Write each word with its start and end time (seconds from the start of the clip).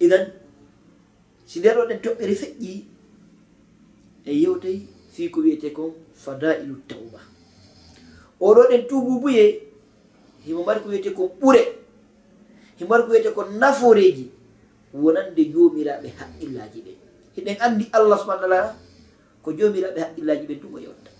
idan 0.00 0.24
si 1.46 1.58
nden 1.60 1.76
ɗen 1.88 2.00
toɓɓere 2.04 2.34
feƴƴi 2.40 2.72
e 4.24 4.32
yewtay 4.42 4.78
fii 5.12 5.28
ko 5.30 5.40
wiyete 5.40 5.70
kon 5.76 5.92
fadailu 6.14 6.76
tawba. 6.88 7.20
Oɗo 8.40 8.62
ɗen 8.70 8.86
tububuye 8.88 9.44
himo 10.46 10.64
mari 10.64 10.80
ko 10.80 10.88
wiyete 10.88 11.10
kon 11.16 11.28
ɓure 11.40 11.62
himo 12.78 12.88
mari 12.90 13.02
ko 13.04 13.10
wiyete 13.10 13.30
kon 13.34 13.48
naforeji 13.60 14.24
wonande 14.94 15.42
jomiraɓe 15.52 16.08
haqqillaji 16.18 16.78
ɓe 16.86 16.92
hiɗen 17.36 17.56
andi 17.64 17.84
allah 17.92 18.18
subahana 18.20 18.46
taala 18.48 18.76
ko 19.42 19.48
jomiraɓe 19.58 19.98
haqqillaji 20.00 20.44
ɓe 20.48 20.54
ɗum 20.62 20.74
yewta 20.82 21.10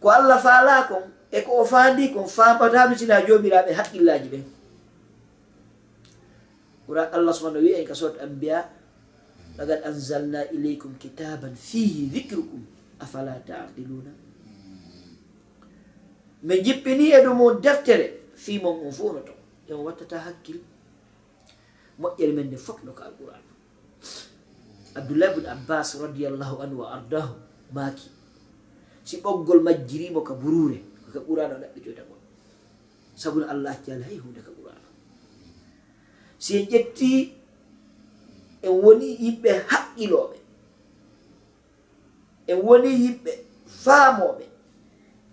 ko 0.00 0.06
allah 0.10 0.38
faala 0.42 0.88
kon 0.88 1.04
e 1.30 1.40
ko 1.42 1.50
o 1.60 1.64
faandi 1.64 2.12
kon 2.14 2.26
famatano 2.26 2.96
sina 2.96 3.20
jomiraɓe 3.26 3.72
haqqillaji 3.78 4.28
ɓen 4.32 4.44
ɓura 6.86 7.10
allah 7.12 7.32
subahana 7.34 7.60
wi 7.60 7.72
en 7.80 7.84
ka 7.86 7.94
sort 7.94 8.20
ambiya 8.20 8.68
lagad 9.58 9.80
anzalna 9.84 10.40
ileykum 10.52 10.94
kitaban 10.98 11.54
fihi 11.56 12.06
dicrukum 12.12 12.62
afala 13.00 13.40
taqiluna? 13.46 14.10
Min 16.44 16.58
jippini 16.64 17.12
e 17.16 17.18
ɗum 17.24 17.60
deftere 17.60 18.32
fimon 18.34 18.86
on 18.86 18.92
fo 18.92 19.12
noto 19.12 19.32
en 19.68 19.76
wattata 19.80 20.18
hakkil 20.18 20.60
moƴƴere 22.00 22.32
men 22.34 22.46
nde 22.46 22.56
fof 22.56 22.82
no 22.84 22.92
ko 22.92 23.02
alqouran 23.06 23.42
abdoullah 24.94 25.30
bne 25.34 25.48
abbas 25.48 25.88
radiallahu 26.00 26.56
anhu 26.62 26.76
wa 26.82 26.88
ardahu 26.98 27.34
maaki. 27.72 28.08
Si 29.04 29.20
ɓoggol 29.20 29.60
majjirimo 29.62 30.20
ka 30.24 30.34
burure 30.34 30.78
koka 31.04 31.20
ɓurano 31.26 31.54
o 31.56 31.60
ɗaɓɓitoytagol 31.62 32.20
sabuno 33.14 33.46
allah 33.52 33.72
accala 33.76 34.04
hay 34.04 34.18
hunde 34.18 34.40
ka 34.42 34.50
si 36.44 36.52
en 36.58 36.66
ƴetti 36.72 37.10
en 38.66 38.72
woni 38.82 39.06
yimɓe 39.22 39.50
haqqilooɓe 39.70 40.36
en 42.50 42.58
woni 42.66 42.88
yimɓe 43.02 43.30
faamooɓe 43.82 44.44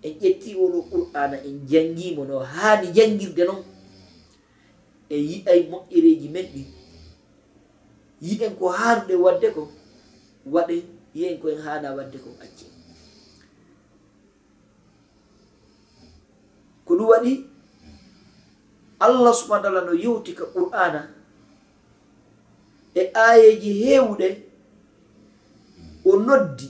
e 0.02 0.08
en 0.08 0.14
ƴetti 0.22 0.50
oɗo 0.64 0.78
qur'ana 0.90 1.36
en 1.48 1.56
janngimo 1.70 2.22
no 2.30 2.36
haani 2.52 2.86
janngirde 2.96 3.42
noon 3.48 3.62
en 5.14 5.20
yiɗay 5.30 5.60
moƴƴereeji 5.70 6.28
men 6.34 6.46
ɗi 6.54 6.62
yiɗen 8.26 8.52
ko 8.58 8.64
haanuɗe 8.78 9.14
wadde 9.24 9.48
ko 9.56 9.62
waɗe 10.54 10.74
yiyen 11.14 11.36
koen 11.42 11.58
haana 11.64 11.88
wadde 11.96 12.18
ko 12.24 12.30
acce. 12.44 12.66
Ko 16.86 16.92
ɗum 16.98 17.08
waɗi 17.12 17.32
allah 19.06 19.32
subahana 19.34 19.62
taala 19.64 19.80
no 19.88 19.92
yewti 20.04 20.32
ka 20.38 20.44
qur'ana 20.54 21.00
e 22.94 23.02
ayeji 23.26 23.72
heewɗe 23.82 24.28
o 26.04 26.16
noddi 26.26 26.68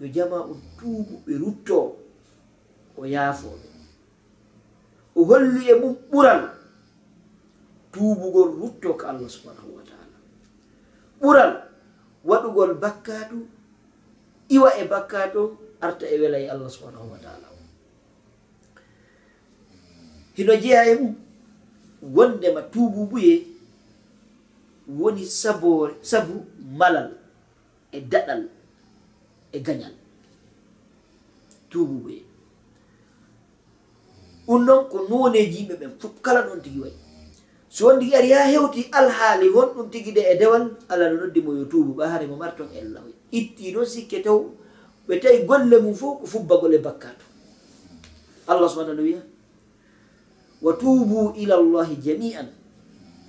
yo 0.00 0.06
jama 0.14 0.38
o 0.50 0.56
tuubu 0.78 1.14
ɓe 1.26 1.32
rutto 1.42 1.78
o 2.98 3.02
yaafoɓe 3.14 3.66
o 5.16 5.20
holli 5.28 5.62
e 5.70 5.74
mum 5.80 5.94
ɓural 6.10 6.42
tuubugol 7.92 8.50
rutto 8.56 8.96
ka 8.96 9.12
allah 9.12 9.28
subhanahu 9.28 9.76
wa 9.76 9.82
taala. 9.84 10.16
Ɓural 11.20 11.52
waɗugol 12.24 12.72
bakkatu 12.80 13.38
iwa 14.48 14.70
e 14.80 14.84
bakkato 14.88 15.42
arta 15.80 16.06
e 16.08 16.16
wela 16.20 16.38
e 16.40 16.48
allah 16.48 16.70
subhanahu 16.72 17.12
wa 17.12 17.18
taala. 17.20 17.51
hino 20.36 20.56
jeeya 20.56 20.86
e 20.90 20.94
mum? 21.00 21.14
Wondema 22.02 22.62
tububuye 22.62 23.46
woni 24.88 25.26
sabore 25.26 25.94
sabu 26.00 26.44
malal 26.78 27.10
e 27.92 28.00
daɗal 28.00 28.42
e 29.52 29.58
gañal. 29.66 29.94
Tububuye 31.70 32.22
ɗum 34.46 34.64
noon 34.66 34.84
ko 34.90 34.98
noneji 35.08 35.58
yimɓe 35.58 35.74
ɓen 35.80 35.92
fof 36.00 36.12
kala 36.22 36.42
ɗon 36.46 36.60
tigi 36.62 36.80
wayi. 36.80 36.96
So 37.68 37.86
won 37.86 38.00
tigi 38.00 38.14
ari 38.14 38.30
ha 38.32 38.44
hewti 38.52 38.88
alhaali 38.92 39.48
honɗum 39.48 39.90
tigi 39.90 40.12
de 40.12 40.20
e 40.20 40.34
dewal 40.38 40.64
allah 40.88 41.08
no 41.10 41.16
noddi 41.26 41.40
mo 41.40 41.52
yo 41.54 41.64
tuubu 41.64 41.92
ɓa 41.98 42.08
haare 42.10 42.26
mo 42.26 42.36
marton 42.36 42.68
ellah 42.80 43.00
itti 43.32 43.72
noon 43.72 43.86
sikke 43.86 44.22
taw 44.22 44.38
ɓe 45.08 45.20
tawi 45.22 45.44
golle 45.48 45.76
mum 45.80 45.94
fof 45.94 46.20
ko 46.20 46.26
fubbagol 46.26 46.74
e 46.74 46.78
bakkato 46.78 47.24
allah 48.46 48.68
subahana 48.68 48.94
no 48.94 49.02
wiya 49.02 49.22
wa 50.62 50.72
tubu 50.78 51.34
ila 51.42 51.56
llahi 51.58 51.96
jami'an 51.98 52.48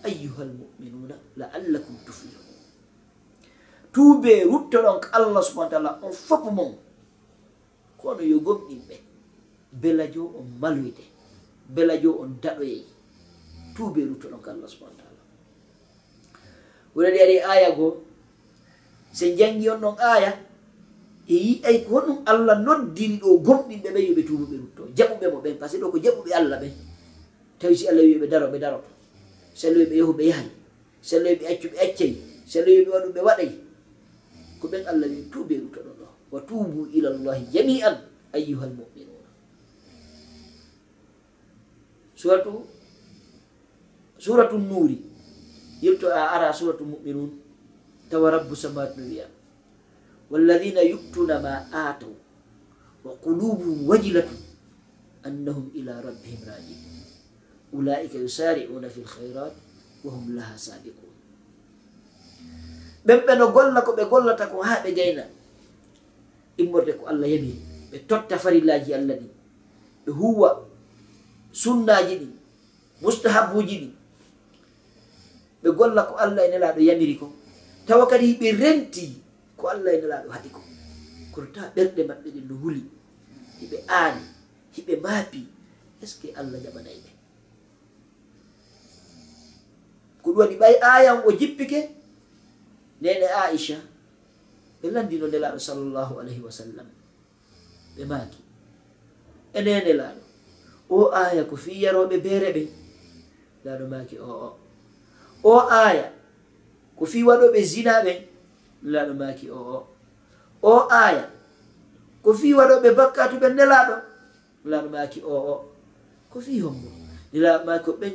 ayuha 0.05 0.43
lmuminuna 0.45 1.15
laallakum 1.37 1.95
tuflihun 2.05 2.45
tuube 3.93 4.43
ruttoɗon 4.51 4.97
ko 5.01 5.07
allah 5.17 5.41
subahana 5.43 5.71
taala 5.71 5.91
on 6.05 6.11
fof 6.13 6.43
mon 6.57 6.71
kono 7.97 8.21
yo 8.21 8.37
gomɗinɓe 8.39 8.95
belajo 9.81 10.23
on 10.37 10.45
maloyde 10.61 11.03
belajo 11.75 12.11
on 12.21 12.37
daɗoyey 12.43 12.83
tuube 13.75 14.01
ruttoɗon 14.09 14.41
ko 14.43 14.49
allah 14.53 14.69
subahana 14.69 14.97
taala 15.01 15.21
wonani 16.95 17.19
ari 17.25 17.37
aya 17.41 17.69
goo 17.77 17.91
se 19.13 19.33
jangi 19.37 19.69
on 19.73 19.81
ɗon 19.81 19.95
aya 20.13 20.31
e 21.27 21.35
yi'ay 21.45 21.77
ko 21.85 21.89
honɗum 21.97 22.19
allah 22.31 22.55
noddiri 22.65 23.17
ɗo 23.21 23.29
gomɗinɓe 23.45 23.89
ɓe 23.95 23.99
yoɓe 24.07 24.21
tubuɓe 24.27 24.55
rutto 24.61 24.83
jaɓuɓe 24.97 25.25
mo 25.33 25.39
ɓen 25.41 25.55
par 25.59 25.69
ce 25.69 25.77
que 25.77 25.83
ɗo 25.83 25.91
ko 25.91 25.97
jaɓuɓe 25.97 26.31
allah 26.39 26.59
ɓen 26.61 26.73
tawi 27.63 27.75
si 27.79 27.87
allah 27.87 28.03
wi 28.03 28.19
ɓe 28.19 28.27
daro 28.27 28.51
ɓe 28.51 28.59
daro. 28.59 28.79
Si 29.55 29.67
allah 29.71 29.79
wi 29.79 29.89
ɓe 29.91 29.95
yahu 30.03 30.13
ɓe 30.19 30.23
yahay 30.27 30.49
si 30.99 31.15
allah 31.15 31.31
wi 31.31 31.37
ɓe 31.39 31.45
accu 31.47 31.67
ɓe 31.71 31.77
accay. 31.79 32.11
Si 32.43 32.59
allah 32.59 32.73
wi 32.75 32.83
ɓe 32.85 32.91
waɗu 32.91 33.09
ɓe 33.15 33.21
waɗay. 33.27 33.51
Ko 34.59 34.65
ɓen 34.67 34.83
allah 34.91 35.07
wi 35.07 35.19
tuube 35.31 35.53
ɗum 35.55 35.69
toɗon 35.71 35.95
ɗo. 35.99 36.07
Wa 36.31 36.39
tubu 36.43 36.79
ila 36.91 37.09
llahi 37.23 37.43
jami 37.53 37.75
an 37.87 37.95
ayuha 38.35 38.65
lmuminuna 38.67 39.29
suratu 42.19 42.51
suratu 44.19 44.57
nuuri. 44.59 44.97
Yilto 45.83 46.07
a 46.11 46.35
ara 46.35 46.51
suratu 46.53 46.83
muminun? 46.83 47.31
Tawa 48.09 48.31
rabbu 48.31 48.55
samawat 48.55 48.97
no 48.99 49.03
wiya 49.07 49.27
walladina 50.31 50.81
yuktuna 50.81 51.39
ma 51.39 51.53
ataw 51.71 52.09
wa 53.05 53.11
qulubuhum 53.23 53.85
wajilatun 53.89 54.39
annahum 55.27 55.69
ila 55.77 56.01
rabbihim 56.01 56.41
rajiun 56.47 56.92
ulaika 57.73 58.17
yusari'una 58.17 58.87
fi 58.89 59.01
lkhairat 59.01 59.53
wahum 60.05 60.35
laha 60.37 60.55
sabiqun 60.57 61.09
ɓen 63.05 63.19
ɓe 63.25 63.33
no 63.39 63.45
golla 63.55 63.79
ko 63.85 63.91
ɓe 63.97 64.03
gollata 64.11 64.45
ko 64.51 64.61
ha 64.61 64.73
ɓe 64.83 64.89
gayna 64.97 65.23
immorde 66.61 66.93
ko 66.99 67.03
allah 67.11 67.27
yabi 67.33 67.51
ɓe 67.91 67.97
totta 68.09 68.35
farillaji 68.43 68.93
allah 68.93 69.15
ɗi 69.21 69.27
ɓe 70.05 70.11
huwa 70.19 70.49
sunnaji 71.51 72.15
ɗi 72.21 72.27
mustahabuji 73.01 73.75
ɗi 73.83 73.89
ɓe 75.63 75.69
golla 75.77 76.01
ko 76.09 76.13
allah 76.23 76.41
e 76.45 76.49
nelaɗo 76.51 76.79
yamiri 76.89 77.15
ko 77.19 77.27
tawa 77.87 78.05
kadi 78.11 78.37
ɓe 78.39 78.47
renti 78.61 79.05
ko 79.57 79.63
allah 79.73 79.91
e 79.93 79.97
nelaɗo 80.01 80.29
haɗi 80.35 80.49
ko 80.55 80.61
kono 81.33 81.47
tawa 81.55 81.67
ɓerɗe 81.75 82.01
maɓɓe 82.09 82.27
ɗe 82.35 82.41
no 82.49 82.55
huli 82.61 82.83
hiɓe 83.59 83.77
aani 83.87 84.23
hiɓe 84.75 84.93
maapi 85.03 85.41
est 86.03 86.07
ce 86.07 86.15
que 86.21 86.27
allah 86.39 86.59
jaɓanayɓe 86.63 87.12
ko 90.23 90.31
ɗum 90.31 90.37
waɗi 90.39 90.55
ɓay 90.61 90.75
ayan 90.81 91.19
o 91.27 91.31
jippike? 91.39 91.79
Nene 93.01 93.27
aicha 93.27 93.77
ɓe 94.81 94.87
landino 94.91 95.27
nelaɗo 95.27 95.59
sallllahu 95.59 96.19
alayhi 96.19 96.41
wa 96.41 96.51
sallam. 96.51 96.87
Ɓe 97.95 98.03
maaki. 98.05 98.39
E 99.53 99.59
nene 99.61 99.91
laaɗo 99.99 100.21
o 100.89 101.11
aya 101.11 101.43
ko 101.43 101.55
fi 101.55 101.71
yaroɓe 101.83 102.17
beere 102.23 102.49
ɓe. 102.55 102.63
Laaɗo 103.65 103.85
maaki 103.91 104.15
o 104.19 104.27
o. 104.47 104.49
O 105.43 105.59
aya 105.69 106.11
ko 106.97 107.05
fi 107.05 107.23
waɗoɓe 107.23 107.59
zina 107.63 107.93
ɓe. 108.05 108.13
Laaɗo 108.83 109.13
maaki 109.19 109.49
o 109.51 109.59
o. 109.75 109.77
O 110.63 110.87
aya 110.89 111.29
ko 112.23 112.33
fi 112.33 112.53
waɗoɓe 112.53 112.89
bakkatuɓe 112.97 113.47
nelaɗo 113.57 113.95
laaɗo 114.71 114.89
maaki 114.89 115.19
o 115.23 115.35
o. 115.53 115.55
Ko 116.31 116.39
fi 116.39 116.59
hombo 116.63 116.87
nelaɗo 117.33 117.65
maaki 117.67 117.83
ko 117.85 117.91
ɓen 118.01 118.13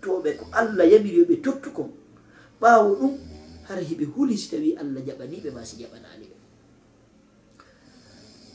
tottoɓe 0.00 0.30
ko 0.38 0.44
allah 0.52 0.84
yamiri 0.86 1.18
yoɓe 1.22 1.36
tottu 1.42 1.70
kon 1.72 1.90
ɓawo 2.60 2.94
ɗum 3.00 3.12
hara 3.68 3.80
hiɓe 3.82 4.04
huli 4.14 4.36
si 4.38 4.50
tawi 4.50 4.76
allah 4.76 5.02
jaɓaniɓe 5.06 5.50
ma 5.54 5.64
si 5.64 5.76
jaɓanani 5.82 6.26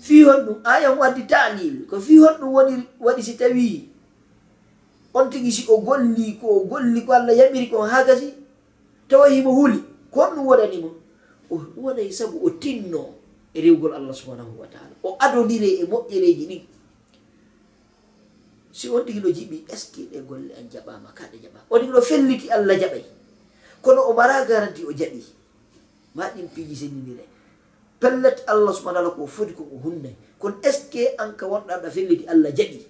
fi 0.02 0.24
hon 0.24 0.40
ɗum 0.46 0.58
ayan 0.64 0.98
waddi 0.98 1.24
talil 1.28 1.86
ko 1.90 2.00
fi 2.00 2.18
hon 2.18 2.36
ɗum 2.40 2.52
woni 2.54 2.76
waɗi 3.00 3.22
si 3.24 3.34
tawi 3.38 3.90
on 5.14 5.30
tigi 5.30 5.52
si 5.52 5.66
o 5.70 5.78
golli 5.78 6.38
ko 6.42 6.48
o 6.48 6.60
golli 6.66 7.06
ko 7.06 7.14
allah 7.14 7.34
yamiri 7.38 7.70
kon 7.70 7.88
ha 7.88 8.04
gasi 8.04 8.34
tawa 9.08 9.30
himo 9.30 9.52
huli. 9.54 9.80
Ko 10.12 10.22
on 10.22 10.36
ɗum 10.36 10.46
waɗanimo 10.48 10.90
o 11.50 11.56
waɗay 11.78 12.10
saabu 12.12 12.38
o 12.46 12.50
tinno 12.50 13.14
e 13.54 13.62
rewgol 13.62 13.94
allah 13.94 14.14
subhanahu 14.14 14.58
wa 14.60 14.68
taala. 14.68 14.94
O 15.04 15.16
adodire 15.20 15.70
e 15.82 15.86
moƴƴereji 15.86 16.46
ɗin. 16.50 16.62
si 18.74 18.90
on 18.90 19.06
tigi 19.06 19.22
ɗo 19.22 19.30
jiɓi 19.30 19.58
est 19.70 19.78
ce 19.78 19.86
que 19.94 20.02
ɗe 20.12 20.20
golle 20.26 20.50
an 20.58 20.66
jaɓama 20.72 21.14
ka 21.14 21.24
ɗe 21.32 21.38
jaɓama 21.46 21.66
on 21.70 21.80
tigi 21.80 21.92
ɗo 21.94 22.02
felliti 22.02 22.50
allah 22.50 22.76
jaɓay. 22.80 23.04
Kono 23.82 24.02
o 24.10 24.14
mara 24.14 24.44
garanti 24.46 24.82
o 24.84 24.92
jaɓi. 24.92 25.22
Ma 26.16 26.30
ɗin 26.34 26.48
piiji 26.50 26.76
senidire 26.76 27.26
pellet 28.02 28.44
allah 28.48 28.74
subahana 28.74 29.00
ala 29.00 29.12
ko 29.12 29.28
foti 29.28 29.54
koko 29.54 29.78
hunnay. 29.78 30.16
Kono 30.40 30.58
est 30.64 30.72
ce 30.74 30.90
que 30.90 31.14
an 31.22 31.32
ka 31.38 31.46
wonɗa 31.46 31.78
ɗa 31.86 31.90
felliti 31.92 32.26
allah 32.28 32.50
jaɓi? 32.50 32.82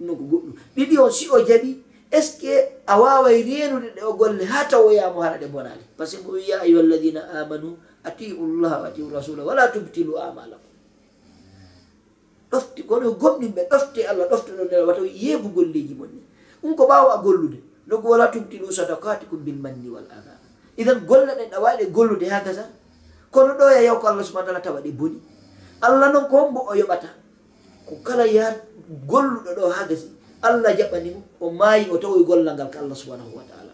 Ɗum 0.00 0.06
noon 0.06 0.16
ko 0.16 0.24
goɗɗum. 0.24 0.54
Ɗiɗi 0.76 0.96
on 0.98 1.10
si 1.10 1.28
o 1.28 1.38
jaɓi 1.44 1.84
est 2.10 2.22
ce 2.22 2.40
que 2.40 2.54
a 2.86 2.98
waway 2.98 3.42
renude 3.44 3.92
ɗe 3.94 4.02
o 4.02 4.14
golle 4.16 4.40
ha 4.44 4.64
tawoyamo 4.64 5.20
hara 5.20 5.36
ɗe 5.38 5.46
bonali 5.52 5.84
par 5.96 6.06
ce 6.08 6.16
que 6.16 6.22
mo 6.24 6.32
wi 6.32 6.48
ya 6.48 6.60
ayuha 6.62 6.80
alladina 6.80 7.20
amanu 7.36 7.76
atiu 8.04 8.46
llah 8.60 8.80
wa 8.80 8.88
atiu 8.88 9.10
rasula 9.12 9.44
wala 9.44 9.68
tubtilu 9.68 10.16
amalakum 10.16 10.67
ɗofti 12.50 12.82
kono 12.88 13.12
gomɗin 13.12 13.52
ɓe 13.56 13.62
ɗofti 13.70 14.00
allah 14.10 14.26
ɗoftuno 14.30 14.64
nder 14.64 14.86
wata 14.88 15.02
yeebu 15.04 15.48
golleji 15.54 15.94
mon 15.94 16.08
ni 16.08 16.22
ɗum 16.62 16.74
ko 16.76 16.84
ɓawa 16.86 17.14
a 17.18 17.22
gollude. 17.22 17.58
Nokku 17.88 18.06
wala 18.08 18.28
tubtilu 18.28 18.68
sadakati 18.72 19.24
kum 19.26 19.40
bil 19.44 19.56
manni 19.56 19.88
wal 19.88 20.04
ana 20.12 20.36
idan 20.76 21.00
golle 21.08 21.32
ɗen 21.38 21.48
ɗa 21.50 21.58
wawiɗe 21.60 21.84
gollude 21.90 22.26
ha 22.28 22.40
gasa 22.44 22.64
kono 23.32 23.54
ɗo 23.58 23.64
ya 23.72 23.80
yaw 23.88 23.96
ko 24.00 24.06
allah 24.08 24.24
subahana 24.24 24.60
taala 24.60 24.60
tawa 24.60 24.80
ɗe 24.84 24.90
boni. 24.92 25.18
Allah 25.80 26.12
noon 26.12 26.28
ko 26.28 26.36
hombo 26.36 26.60
o 26.68 26.74
yoɓata 26.74 27.08
ko 27.86 27.94
kala 28.04 28.26
ya 28.26 28.52
golluɗo 29.08 29.50
ɗo 29.56 29.70
ha 29.72 29.86
gasi 29.88 30.08
allah 30.42 30.70
jaɓanimo 30.76 31.20
o 31.40 31.50
maayi 31.50 31.88
o 31.90 31.96
tawoy 31.98 32.24
gollal 32.28 32.54
ngal 32.54 32.68
ko 32.70 32.78
allah 32.78 32.96
subhanahu 32.96 33.32
wa 33.36 33.44
taala. 33.48 33.72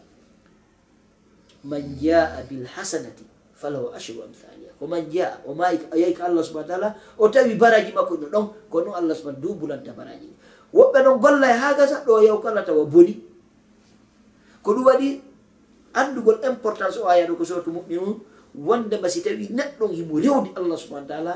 Man 1.64 1.82
jaa 1.98 2.38
bilhasanati 2.48 3.24
falahu 3.58 3.90
ashru 3.96 4.22
amthal. 4.22 4.53
oman 4.80 5.06
jiya 5.10 5.40
o 5.46 5.54
yeyko 5.96 6.22
allah 6.24 6.42
subahana 6.44 6.68
taala 6.68 6.88
o 7.18 7.28
tawi 7.28 7.54
baraji 7.54 7.92
makko 7.92 8.14
no 8.20 8.26
ɗon 8.28 8.46
ko 8.70 8.80
noon 8.80 8.94
allah 8.94 9.14
subahana 9.14 9.40
du 9.40 9.54
bulanta 9.54 9.92
baraji. 9.92 10.26
Ɗi 10.26 10.44
woɓɓe 10.74 10.98
noon 11.04 11.18
golla 11.20 11.46
e 11.50 11.56
ha 11.58 11.74
gasa 11.74 12.02
ɗo 12.06 12.22
yaw 12.26 12.38
kala 12.42 12.62
tawa 12.66 12.84
boni 12.84 13.14
ko 14.62 14.72
ɗum 14.74 14.84
waɗi 14.86 15.20
andugol 15.94 16.38
importance 16.42 16.98
o 16.98 17.06
ayano 17.08 17.36
ko 17.38 17.44
sortu 17.44 17.70
muminun 17.70 18.18
wondema 18.54 19.08
si 19.08 19.22
tawi 19.22 19.48
neɗɗon 19.54 19.90
himo 19.94 20.18
rewdi 20.18 20.50
allah 20.58 20.76
subahana 20.78 21.06
taala 21.06 21.34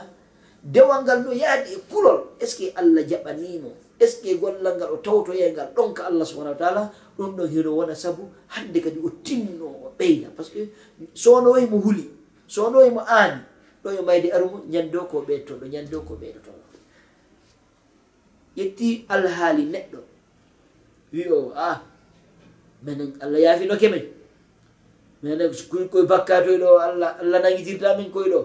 dewal 0.63 1.03
ngal 1.07 1.23
no 1.23 1.31
yaadi 1.33 1.71
e 1.75 1.79
kulol 1.91 2.35
est 2.41 2.47
ce 2.51 2.57
que 2.59 2.67
allah 2.75 3.03
jaɓanino 3.07 3.71
est 4.01 4.07
ce 4.11 4.23
que 4.23 4.35
gollal 4.39 4.75
ngal 4.77 4.91
o 4.93 4.97
tawtoye 4.99 5.53
ngal 5.55 5.71
ɗon 5.77 5.95
ka 5.95 6.07
allah 6.11 6.27
subahana 6.27 6.51
wa 6.51 6.59
taala 6.59 6.83
ɗum 7.19 7.37
ɗon 7.37 7.47
hino 7.49 7.71
wona 7.79 7.95
saabu 7.95 8.27
hande 8.49 8.79
kadi 8.83 8.99
o 8.99 9.11
tinno 9.23 9.67
o 9.67 9.93
ɓeyda 9.99 10.29
par 10.35 10.45
ce 10.45 10.51
que 10.51 10.63
sowno 11.15 11.51
wayi 11.55 11.67
mo 11.71 11.79
huuli 11.79 12.11
so 12.53 12.63
ɗo 12.73 12.79
emo 12.89 13.01
aani 13.17 13.39
ɗo 13.83 13.89
e 13.93 13.95
yo 13.97 14.03
mayde 14.09 14.29
armu 14.37 14.57
ñando 14.73 15.01
ko 15.11 15.17
ɓe 15.27 15.35
toɗo 15.47 15.65
ñando 15.75 15.99
ko 16.09 16.15
ɓeɗo 16.23 16.51
ƴetti 18.59 18.89
alhaali 19.15 19.63
neɗɗo. 19.73 20.01
Wi 21.13 21.23
o 21.37 21.53
a 21.55 21.71
ah, 21.71 21.77
minen 22.85 23.11
allah 23.23 23.41
yaafinoke 23.45 23.87
men 23.93 24.05
minen 25.23 25.51
koye 25.91 26.05
bakkatoye 26.11 26.59
ɗo 26.63 26.71
allah 26.87 27.11
allah 27.23 27.39
nangitirta 27.43 27.97
min 27.99 28.11
koye 28.15 28.29
ɗo. 28.35 28.41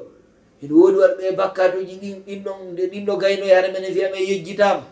Ene 0.62 0.74
woodi 0.78 0.98
warɓe 1.02 1.26
bakkatoji 1.40 1.96
ɗin 2.02 2.16
ɗinɗon 2.28 2.60
nde 2.74 2.84
ɗinɗo 2.92 3.14
gaynoye 3.22 3.54
hara 3.56 3.68
minen 3.74 3.94
fiyame 3.96 4.20
yejjitama 4.30 4.84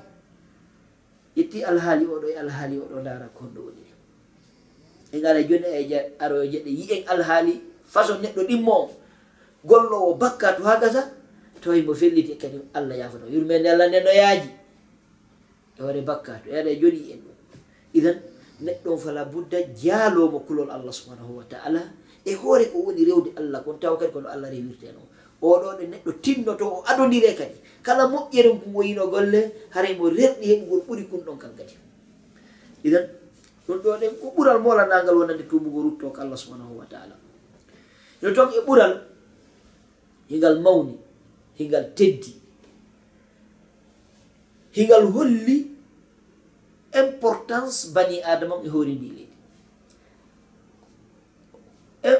ƴetti 1.37 1.57
alhaali 1.69 2.05
oɗo 2.13 2.27
e 2.33 2.35
alhaali 2.43 2.75
oɗo 2.83 2.95
ndara 3.01 3.27
konɗo 3.37 3.59
woni. 3.65 3.83
E 5.13 5.17
gara 5.23 5.39
joni 5.49 5.67
e 5.69 5.81
aroyo 6.23 6.43
e 6.43 6.49
jeɗɗe 6.53 6.69
yi 6.77 6.83
en 6.95 7.03
alhaali 7.13 7.53
façon 7.93 8.17
neɗɗo 8.23 8.41
ɗimmo 8.49 8.73
o 8.73 8.89
gollowo 9.65 10.13
bakka 10.17 10.57
to 10.57 10.63
ha 10.63 10.79
gasa 10.81 11.11
tawi 11.61 11.81
mo 11.85 11.93
felliti 11.93 12.35
kadi 12.35 12.57
allah 12.73 12.95
yafano 12.97 13.29
yurmede 13.29 13.69
allah 13.69 13.87
nde 13.87 13.99
no 14.01 14.11
yaaji 14.11 14.49
e 15.77 15.83
waɗe 15.83 16.01
bakka 16.01 16.41
to 16.43 16.49
yaɗa 16.49 16.69
e 16.69 16.75
joɗi 16.81 17.01
en 17.13 17.19
ɗum. 17.23 17.35
Idan 17.93 18.17
neɗɗon 18.61 18.97
fala 18.97 19.25
budda 19.25 19.57
jaalomo 19.75 20.39
kulol 20.45 20.69
allah 20.69 20.93
subhanahu 20.93 21.37
wa 21.41 21.45
taala 21.49 21.81
e 22.25 22.33
hoore 22.33 22.65
ko 22.71 22.77
woni 22.85 23.05
rewde 23.05 23.33
allah 23.37 23.61
kon 23.65 23.77
tawa 23.79 23.97
kadi 23.97 24.11
kono 24.13 24.29
allah 24.29 24.49
rewirte 24.49 24.85
en 24.89 24.97
oɗo 25.41 25.77
ɗe 25.77 25.83
neɗɗo 25.89 26.11
tinnoto 26.21 26.65
o 26.69 26.83
adodire 26.85 27.33
kadi. 27.33 27.57
Kala 27.81 28.05
moƴƴere 28.05 28.49
ngum 28.53 28.75
woyino 28.77 29.09
golle 29.09 29.41
haray 29.73 29.97
mo 29.97 30.09
rerɗi 30.09 30.45
heɓugol 30.45 30.81
ɓuri 30.87 31.03
kun 31.09 31.21
ɗon 31.25 31.37
kan 31.41 31.51
kadi. 31.57 31.73
Idan 32.85 33.05
ɗum 33.67 33.77
ɗo 33.81 33.89
ɗen 34.01 34.13
ko 34.21 34.25
ɓural 34.37 34.59
molanagal 34.61 35.15
wonande 35.17 35.43
tumugo 35.49 35.81
rutto 35.81 36.09
ko 36.13 36.21
allah 36.21 36.37
subhanahu 36.37 36.77
wa 36.77 36.85
taala. 36.85 37.15
No 38.21 38.29
ton 38.33 38.49
e 38.53 38.61
ɓural 38.61 39.10
hingal 40.31 40.55
mawni 40.63 40.95
hingal 41.59 41.85
teddi. 41.97 42.31
Hingal 44.71 45.05
holli 45.11 45.57
importance 47.03 47.91
bani 47.95 48.23
adama 48.23 48.55
e 48.63 48.69
hoori 48.73 48.93
ndi 48.95 49.07
leydi. 49.17 49.37
E 52.07 52.11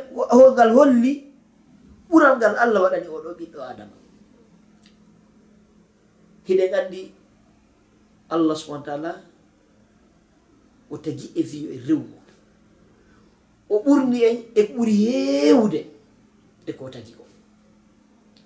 ngal 0.56 0.72
holli 0.78 1.14
ɓural 2.12 2.36
ngal 2.38 2.56
allah 2.64 2.80
waɗani 2.84 3.08
oɗo 3.16 3.30
ɓiɗɗo 3.40 3.60
adama. 3.72 3.96
Hiɗen 6.48 6.74
andi 6.80 7.02
allah 8.34 8.56
subahana 8.60 8.86
taala 8.88 9.12
o 10.92 10.96
tagi 11.04 11.28
e 11.40 11.42
wiyo 11.50 11.70
e 11.72 11.78
rewmo 11.88 12.18
o 13.72 13.76
ɓurni 13.84 14.20
en 14.30 14.38
e 14.56 14.62
ko 14.68 14.72
ɓuri 14.76 14.94
heewde 15.08 15.80
e 16.68 16.72
ko 16.78 16.86
tagi 16.94 17.21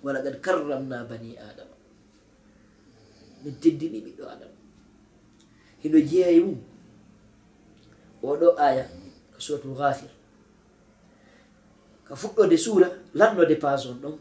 wala 0.06 0.22
gad 0.24 0.36
karramna 0.44 1.02
bani 1.10 1.30
adama 1.48 1.74
min 3.42 3.54
teddini 3.62 3.98
ɓiɗɗo 4.04 4.24
adama 4.34 4.56
hino 5.82 5.98
jeeya 6.08 6.28
e 6.30 6.40
mum 6.46 6.58
oɗo 8.30 8.48
aya 8.66 8.84
ko 9.34 9.38
suratul 9.44 9.74
gafir 9.80 10.10
ka 12.06 12.14
fuɗɗode 12.20 12.56
suura 12.64 12.88
lannode 13.18 13.56
pas 13.58 13.82
on 13.90 13.98
ɗon. 14.02 14.16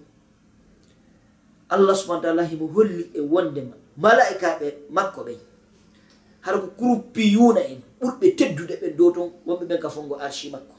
Allah 1.69 1.95
subahana 1.97 2.21
taala 2.23 2.43
himo 2.45 2.67
holli 2.73 3.03
e 3.13 3.21
wondema 3.21 3.75
mala'ikaɓe 3.97 4.67
makko 4.89 5.21
ɓen 5.27 5.39
hara 6.41 6.57
ko 6.61 6.67
kuruppi 6.77 7.23
yuna 7.33 7.61
en 7.71 7.79
ɓurɓe 7.99 8.27
teddude 8.37 8.75
ɓen 8.81 8.93
dow 8.97 9.11
ton 9.15 9.29
wonɓe 9.45 9.65
ɓen 9.69 9.79
ka 9.81 9.89
fongo 9.89 10.15
archi 10.25 10.49
makko. 10.49 10.74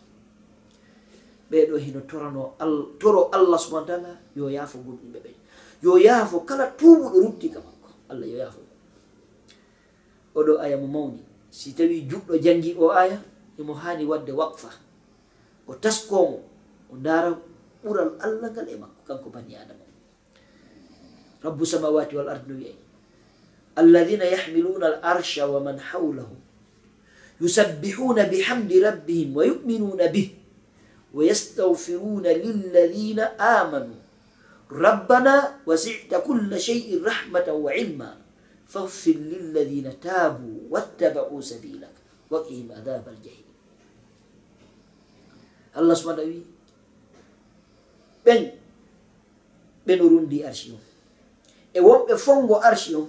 ɓeɗo 1.51 1.77
hino 1.79 2.01
torano 2.11 2.55
toro 2.99 3.31
allah 3.31 3.59
subahana 3.59 3.87
taala 3.87 4.11
yo 4.37 4.51
yaafo 4.51 4.79
gumɗiɓe 4.79 5.19
ɓe. 5.25 5.31
Yo 5.83 5.99
yaafo 5.99 6.41
kala 6.49 6.67
tubuɗo 6.79 7.19
rutti 7.23 7.49
ka 7.55 7.61
makko. 7.61 7.89
Allah 8.11 8.27
yo 8.27 8.37
yaafo. 8.43 8.61
Oɗo 10.35 10.53
aya 10.61 10.77
mo 10.77 10.87
mawni. 10.87 11.23
Si 11.51 11.73
tawi 11.73 12.07
juɗɗo 12.11 12.35
jangi 12.43 12.75
o 12.79 12.91
aya 12.91 13.23
emo 13.59 13.75
hani 13.75 14.05
wadde 14.05 14.33
waqfa. 14.33 14.71
O 15.69 15.75
taskomo 15.75 16.43
o 16.91 16.97
ndara 16.97 17.31
ɓural 17.85 18.19
allah 18.21 18.51
ngal 18.51 18.69
e 18.69 18.77
makko 18.77 19.01
kanko 19.07 19.31
bani 19.31 19.55
adama 19.55 19.85
rabbu 21.43 21.63
samawati 21.63 22.17
wal 22.19 22.29
ard 22.29 22.43
no 22.49 22.55
wiyay 22.59 22.75
alladina 23.77 24.25
yahmiluna 24.27 24.87
al 24.87 24.99
arsha 25.17 25.47
wa 25.47 25.61
man 25.61 25.79
hawlahu. 25.79 26.35
Yusabbihuna 27.41 28.25
bihamdi 28.33 28.81
rabbihim 28.81 29.37
wa 29.37 29.45
yuminuna 29.45 30.09
bih 30.09 30.33
wa 31.15 31.23
yastaufiruna 31.25 32.33
lilladina 32.33 33.39
amanu 33.39 33.95
rabbana 34.71 35.61
wasita 35.67 36.21
kulla 36.27 36.59
sheyin 36.59 37.03
rahmatan 37.05 37.55
wa 37.63 37.73
ilma 37.75 38.11
فاغفر 38.67 39.15
للذين 39.15 40.03
tabu 40.03 40.67
wattabau 40.75 41.39
sabilak 41.39 41.95
waqihim 42.27 42.75
adaba 42.75 43.15
aljahim 43.15 43.47
allah 45.71 45.95
سبحانه 45.95 46.27
wi 46.27 46.43
ɓen 48.27 48.43
ɓeno 49.87 50.05
rundi 50.11 50.43
arshi 50.43 50.75
on 50.75 50.83
e 51.71 51.79
wonɓe 51.81 52.15
fongo 52.19 52.59
arshi 52.59 52.95
on 52.99 53.07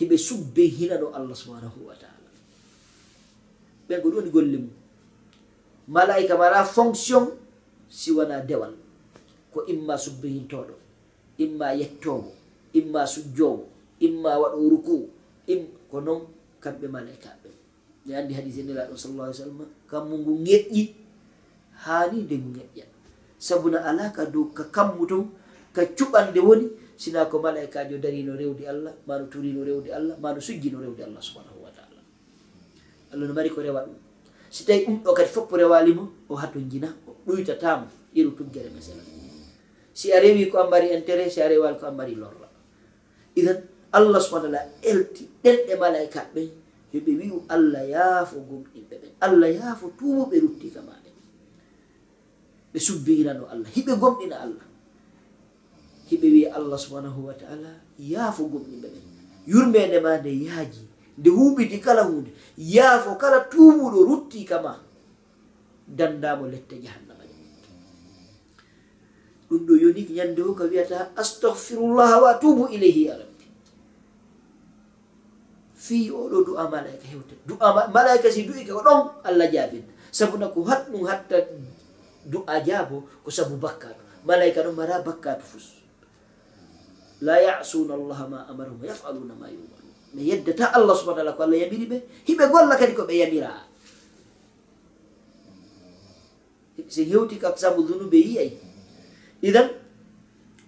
hiɓe 0.00 0.16
subbe 0.16 0.62
hinaɗo 0.76 1.06
allah 1.12 1.36
subhanahu 1.36 1.78
wa 1.86 1.94
taala. 1.94 2.30
Ɓen 3.88 4.00
ko 4.02 4.08
ɗum 4.08 4.16
woni 4.18 4.30
golle 4.32 4.56
mum. 4.58 4.72
malaika 5.92 6.34
mara 6.40 6.64
fonction 6.64 7.28
siwana 7.92 8.40
dewal. 8.40 8.72
Ko 9.52 9.58
imma 9.68 9.94
subbihintoɗo 10.00 10.74
imma 11.44 11.68
yettowo 11.80 12.32
imma 12.72 13.04
sujjowo 13.04 13.68
imma 14.00 14.32
waɗo 14.42 14.58
ruku 14.72 14.96
im 15.52 15.60
ko 15.90 16.00
noon 16.00 16.22
kamɓe 16.62 16.86
malaikaɓe. 16.88 17.48
Ne 18.06 18.12
andi 18.16 18.32
hadise 18.34 18.62
nelaɗo 18.64 18.96
sallallah 18.96 19.28
alih 19.28 19.38
sallam 19.44 19.60
kammu 19.90 20.14
ngu 20.24 20.32
ŋeƴƴi 20.46 20.82
hani 21.84 22.18
de 22.28 22.36
ngu 22.40 22.50
ŋeƴƴa 22.56 22.84
sabuna 23.38 23.78
ala 23.84 24.08
ka 24.16 24.24
dow 24.32 24.44
ka 24.56 24.64
kammu 24.72 25.04
ton 25.06 25.24
ka 25.74 25.82
cuɓande 25.96 26.40
woni 26.40 26.66
sina 26.96 27.26
ko 27.30 27.38
malaikajo 27.44 27.98
darino 27.98 28.32
rewdi 28.38 28.64
allah 28.66 28.92
mano 29.06 29.26
turino 29.32 29.60
rewdi 29.68 29.90
allah 29.92 30.16
mano 30.22 30.40
sujjino 30.40 30.78
rewdi 30.80 31.02
allah 31.04 31.20
subhanahu 31.20 31.60
wa 31.62 31.70
taala. 31.76 32.00
Allah 33.12 33.24
no 33.28 33.34
mari 33.34 33.50
ko 33.52 33.60
rewa 33.60 33.84
ɗum. 33.86 33.96
si 34.52 34.64
tawi 34.68 34.84
ɗum 34.84 34.96
ɗo 35.04 35.10
kadi 35.16 35.30
foppo 35.34 35.56
rewalimo 35.56 36.04
o 36.28 36.34
hato 36.36 36.60
jina 36.70 36.88
o 37.08 37.16
ɗoytatamo 37.26 37.86
iru 38.18 38.30
tuggere 38.36 38.68
masala 38.76 39.00
si 39.96 40.12
a 40.12 40.20
rewi 40.20 40.48
ko 40.52 40.60
ambari 40.60 40.86
mbari 40.92 41.00
intérêt 41.00 41.30
si 41.32 41.40
a 41.40 41.48
rewali 41.48 41.76
ko 41.80 41.86
ambari 41.88 42.12
lorra 42.20 42.48
idan 43.36 43.64
allah 43.96 44.20
subahana 44.20 44.60
taala 44.60 44.60
elti 44.84 45.24
ɗenɗe 45.42 45.72
malaikaɓe 45.80 46.42
yoɓe 46.92 47.10
wiu 47.20 47.36
allah 47.48 47.82
yaafo 47.94 48.36
gomɗinɓe 48.48 48.94
ɓen 49.00 49.12
allah 49.24 49.48
yaafo 49.58 49.86
tumoɓe 49.98 50.36
ruttika 50.44 50.80
maɓe 50.88 51.10
ɓe 52.72 52.78
subbinano 52.86 53.44
allah 53.52 53.68
hiɓe 53.76 53.92
gomɗina 54.00 54.36
allah. 54.44 54.66
Hiɓe 56.08 56.26
wi 56.34 56.42
allah 56.48 56.76
subhanahu 56.78 57.20
wa 57.28 57.34
taala 57.40 57.70
yaafo 57.98 58.42
gomɗinɓe 58.52 58.88
ɓen 58.94 59.04
yurmede 59.48 59.96
ma 60.04 60.12
nde 60.20 60.30
yaaji 60.44 60.82
nde 61.22 61.30
huɓiti 61.30 61.78
kala 61.78 62.02
hunde 62.02 62.30
yaafo 62.58 63.14
kala 63.14 63.38
tuumuɗo 63.50 63.98
rutti 64.10 64.42
kama 64.44 64.72
dandamo 65.86 66.46
lette 66.50 66.74
jahannama. 66.82 67.22
Ɗum 69.48 69.60
ɗo 69.66 69.74
yoni 69.82 70.02
ñande 70.16 70.40
o 70.42 70.52
ka 70.58 70.64
wiyata 70.64 70.98
astahfirullah 71.20 72.10
wa 72.24 72.30
tubu 72.42 72.66
ileyhi 72.74 73.02
ya 73.06 73.14
rabbi. 73.20 73.44
Fi 75.84 76.10
oɗo 76.10 76.38
du'a 76.46 76.64
malaika 76.72 77.06
hewte 77.12 77.34
du'a 77.46 77.68
malaika 77.94 78.26
si 78.32 78.42
du'ika 78.48 78.72
ko 78.74 78.82
ɗon 78.82 79.00
allah 79.28 79.46
jaabinta. 79.52 79.92
Sabuna 80.10 80.48
ko 80.48 80.64
hatɗum 80.66 81.04
hatta 81.06 81.36
du'a 82.26 82.56
jaabo 82.66 82.96
ko 83.22 83.28
sabu 83.30 83.54
bakkaɗo 83.62 84.00
malaika 84.26 84.64
ɗon 84.64 84.74
mara 84.74 84.98
bakkaɗo 85.06 85.44
fus. 85.44 85.66
La 87.22 87.38
yasuna 87.38 87.94
allaha 87.94 88.24
ma 88.26 88.38
amarahum 88.50 88.82
yafaluna 88.82 89.34
ma 89.38 89.46
yumar 89.52 89.81
ɓe 90.14 90.20
yeddata 90.22 90.72
allah 90.76 90.94
subhana 90.96 91.18
tala 91.24 91.32
ko 91.36 91.42
allah 91.42 91.58
yaɓiri 91.62 91.86
ɓe. 91.90 91.96
Hiɓe 92.28 92.44
golla 92.52 92.74
kadi 92.76 92.92
ko 92.94 93.02
ɓe 93.08 93.14
yaɓira 93.22 93.50
so 96.92 97.00
hewti 97.02 97.40
ko 97.40 97.46
aksabu 97.48 97.82
dunube 97.88 98.16
yiyay. 98.20 98.50
Idan 99.42 99.68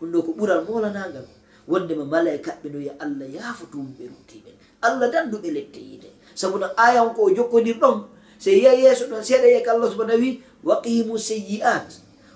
ɗum 0.01 0.13
ɗo 0.13 0.19
ko 0.27 0.31
ɓural 0.39 0.61
molanagal 0.69 1.27
wondema 1.69 2.05
malaikaɓɓe 2.05 2.69
no 2.73 2.79
ya 2.81 2.93
allah 3.01 3.27
yaafotum 3.29 3.87
ɓe 3.97 4.05
ruttiɓen 4.13 4.57
allah 4.83 5.09
danduɓe 5.13 5.49
lette 5.51 5.81
yide 5.81 6.09
sabu 6.35 6.59
no 6.59 6.67
ayan 6.77 7.15
ko 7.15 7.23
o 7.25 7.31
jokkodir 7.35 7.79
ɗon 7.81 8.05
so 8.39 8.51
yiya 8.51 8.73
yeeso 8.75 9.07
ɗon 9.09 9.23
seeɗa 9.25 9.49
yeka 9.49 9.73
allah 9.73 9.89
subahana 9.91 10.15
wi 10.21 10.43
waqimu 10.65 11.17
seyi'at 11.19 11.89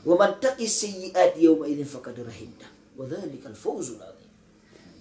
wa 0.05 0.17
man 0.17 0.33
taqi 0.41 0.65
seyi'at 0.69 1.37
yawma 1.37 1.69
idin 1.69 1.85
fakad 1.85 2.17
rahimta 2.25 2.67
wa 2.97 3.05
dhalika 3.07 3.49
alfawzu 3.53 4.01
l 4.01 4.18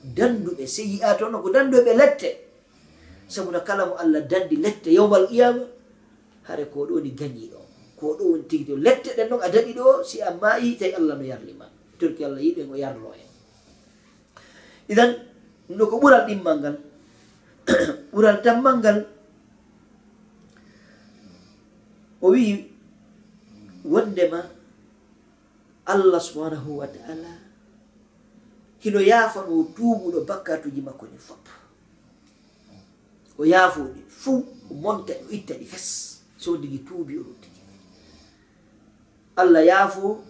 danduɓe 0.03 0.63
seyi'a 0.67 1.17
toon 1.17 1.31
no 1.31 1.41
ko 1.41 1.49
danduɓe 1.49 1.93
lette. 1.97 2.29
Sabuna 3.27 3.59
kala 3.59 3.85
mo 3.91 3.95
allah 3.99 4.21
dandi 4.23 4.55
lette 4.55 4.87
yawmal 4.91 5.27
qiyama 5.27 5.63
hare 6.47 6.63
ko 6.71 6.87
ɗoni 6.87 7.11
gañiɗo 7.19 7.59
ko 7.99 8.15
ɗo 8.17 8.23
woni 8.31 8.45
tigi 8.49 8.73
lette 8.85 9.09
ɗen 9.17 9.27
ɗon 9.29 9.41
a 9.43 9.49
daɗi 9.53 9.71
ɗo 9.77 9.85
si 10.09 10.21
a 10.21 10.31
mayi 10.41 10.77
tawi 10.79 10.93
allah 10.99 11.15
no 11.19 11.23
yarlima 11.31 11.65
torki 11.99 12.21
allah 12.23 12.39
yiɗe 12.45 12.61
o 12.71 12.75
yarlo 12.75 13.09
en. 13.11 13.27
Idan 14.91 15.11
no 15.69 15.83
ko 15.91 15.95
ɓural 15.99 16.23
ɗimmal 16.27 16.57
ngal 16.61 16.77
ɓural 18.13 18.37
tammal 18.43 18.75
ngal 18.79 18.99
o 22.23 22.27
wii 22.31 22.53
wondema 23.83 24.39
allah 25.85 26.19
subhanahu 26.21 26.79
wa 26.79 26.87
taala 26.87 27.46
hino 28.79 29.00
yaafa 29.01 29.39
ɗo 29.48 29.55
tuumuɗo 29.75 30.19
bakkatuji 30.27 30.81
makko 30.81 31.05
ɗin 31.05 31.19
fop 31.19 31.43
o 33.39 33.43
yaafo 33.46 33.81
ɗi 33.93 34.01
fuu 34.10 34.46
o 34.69 34.74
monta 34.74 35.13
ɗi 35.13 35.24
o 35.25 35.31
itta 35.31 35.53
ɗi 35.53 35.65
fes. 35.65 35.88
So 36.38 36.57
digi 36.57 36.79
tuubi 36.86 37.17
o 37.17 37.24
ɗuttigi 37.24 37.62
allah 39.38 39.62
yaafo 39.65 40.22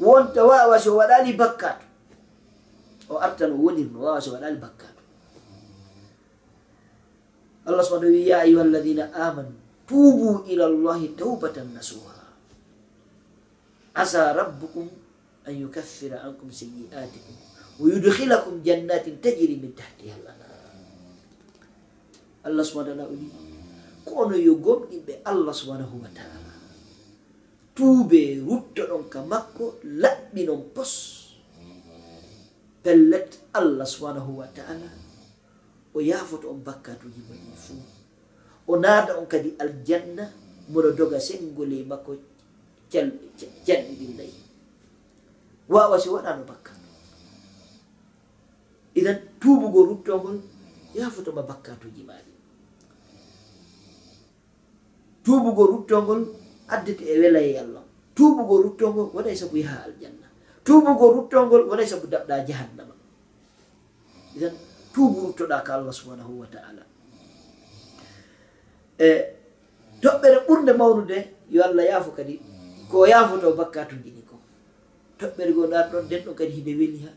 wonta 0.00 0.44
wawa 0.44 0.78
so 0.80 0.96
waɗani 0.96 1.32
bakkatu 1.36 1.84
o 3.08 3.18
artan 3.20 3.52
o 3.52 3.56
wonirno 3.56 4.00
wawa 4.00 4.20
so 4.20 4.32
waɗani 4.32 4.56
bakkatu 4.60 5.02
allah 7.68 7.84
subahana 7.84 8.08
wi 8.08 8.28
ya 8.28 8.38
ayuha 8.40 8.64
alladina 8.64 9.12
amanu 9.12 9.52
tubu 9.88 10.44
ila 10.48 10.68
llahi 10.68 11.08
taubatan 11.16 11.72
nasuha 11.76 12.16
asa 13.94 14.32
rabbukum 14.32 14.88
an 15.44 15.54
yukaffira 15.60 16.24
ankum 16.24 16.48
seyi'atikum 16.52 17.36
ويدخلكم 17.80 18.54
جنات 18.62 19.04
min 19.08 19.72
tahtiha 19.72 20.16
lanar 20.20 20.52
allah 22.44 22.64
subhana 22.64 22.92
taala 23.04 23.08
وتعالى 23.08 23.50
kono 24.04 24.36
yo 24.36 24.54
gomɗinɓe 24.64 25.12
allah 25.24 25.52
subhanahu 25.54 25.96
wa 26.02 26.10
taala. 26.16 26.52
Tuube 27.76 28.22
ruttoɗon 28.46 29.04
ka 29.12 29.20
makko 29.22 29.64
laɓɓinon 30.02 30.62
pos. 30.74 30.92
Pellet 32.82 33.30
allah 33.58 33.86
subhanahu 33.86 34.32
wa 34.40 34.48
taala 34.56 34.88
o 35.94 35.98
yaafoto 36.00 36.46
on 36.52 36.60
bakkatuji 36.66 37.20
moɗon 37.28 37.52
e 37.54 37.56
fuu. 37.64 37.82
O 38.70 38.72
naada 38.82 39.12
on 39.20 39.26
kadi 39.32 39.50
aljanna 39.62 40.24
moɗo 40.72 40.90
doga 40.98 41.18
sengole 41.20 41.78
makko 41.90 42.12
calɗiɗillayi 42.90 44.34
wawa 45.70 45.94
si 46.02 46.08
waɗano 46.10 46.42
bakkat 46.50 46.79
idan 48.98 49.18
tubugo 49.40 49.80
ruttogol 49.90 50.36
yafotoma 50.94 51.42
bakkatuji 51.42 52.02
maɗi 52.08 52.32
tubugo 55.24 55.62
ruttogol 55.72 56.20
addete 56.74 57.04
e 57.04 57.14
wela 57.20 57.40
e 57.40 57.52
allah 57.58 57.84
tubugo 58.20 58.54
ruttogol 58.62 59.08
wonay 59.14 59.36
sabu 59.36 59.56
yaha 59.56 59.78
aljanna. 59.88 60.26
Tubugo 60.64 61.06
ruttogol 61.16 61.62
wonay 61.70 61.86
sabu 61.88 62.06
daɓɗa 62.12 62.44
jahannama. 62.48 62.94
Idan 64.36 64.52
tubu 64.92 65.18
ruttoɗa 65.32 65.64
ka 65.64 65.70
allah 65.80 65.92
subhanahu 65.98 66.40
wa 66.44 66.46
taala. 66.52 66.82
E 69.00 69.06
toɓɓere 70.02 70.38
ɓurde 70.46 70.72
mawnude 70.80 71.18
yo 71.50 71.62
allah 71.64 71.84
yaafo 71.90 72.10
kadi 72.18 72.34
ko 72.90 73.06
yaafoto 73.12 73.56
bakkatuji 73.58 74.10
ni 74.16 74.22
ko. 74.28 74.36
Toɓɓere 75.18 75.52
go 75.56 75.62
ndan 75.66 75.88
ɗon 75.92 76.04
nden 76.04 76.20
ɗon 76.24 76.34
kadi 76.38 76.52
hide 76.60 76.72
weli 76.78 76.98
ha 77.04 77.10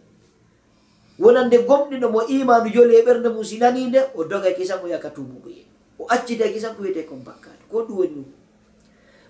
wonande 1.23 1.57
gomɗino 1.63 2.07
mo 2.11 2.21
imanu 2.27 2.67
joli 2.75 2.95
e 2.99 3.01
ɓernde 3.07 3.29
mum 3.31 3.43
si 3.43 3.57
nani 3.57 3.87
o 4.15 4.23
doga 4.27 4.49
e 4.51 4.55
kisa 4.59 4.75
mo 4.81 4.87
yaka 4.87 5.09
tumugoye 5.09 5.63
o 5.99 6.03
accita 6.09 6.43
e 6.45 6.51
kisa 6.53 6.75
ko 6.75 6.83
wiyete 6.83 7.07
kon 7.07 7.23
bakkatu 7.23 7.63
ko 7.71 7.77
ɗum 7.87 7.97
woni 7.97 8.15
ɗum? 8.15 8.25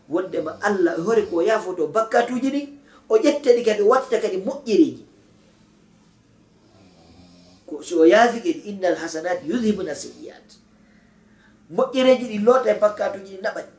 Wondema 0.09 0.57
allah 0.61 0.97
e 0.97 1.01
hore 1.05 1.21
ko 1.29 1.41
yafoto 1.41 1.87
bakkatuji 1.87 2.49
ɗi 2.51 2.61
o 3.09 3.15
ƴettaɗi 3.17 3.61
kadi 3.65 3.83
watta 3.85 4.17
kadi 4.19 4.37
moƴƴiriji 4.41 5.05
so 7.83 8.01
o 8.01 8.05
yaafi 8.05 8.39
en 8.49 8.59
innal 8.69 8.95
hasanat 8.95 9.45
yudhibuna 9.45 9.93
seyiyat 9.95 10.47
moƴƴereji 11.69 12.25
ɗi 12.31 12.37
loota 12.45 12.71
e 12.73 12.79
bakkatuji 12.79 13.37
ɗi 13.37 13.41
naɓaɗi 13.45 13.71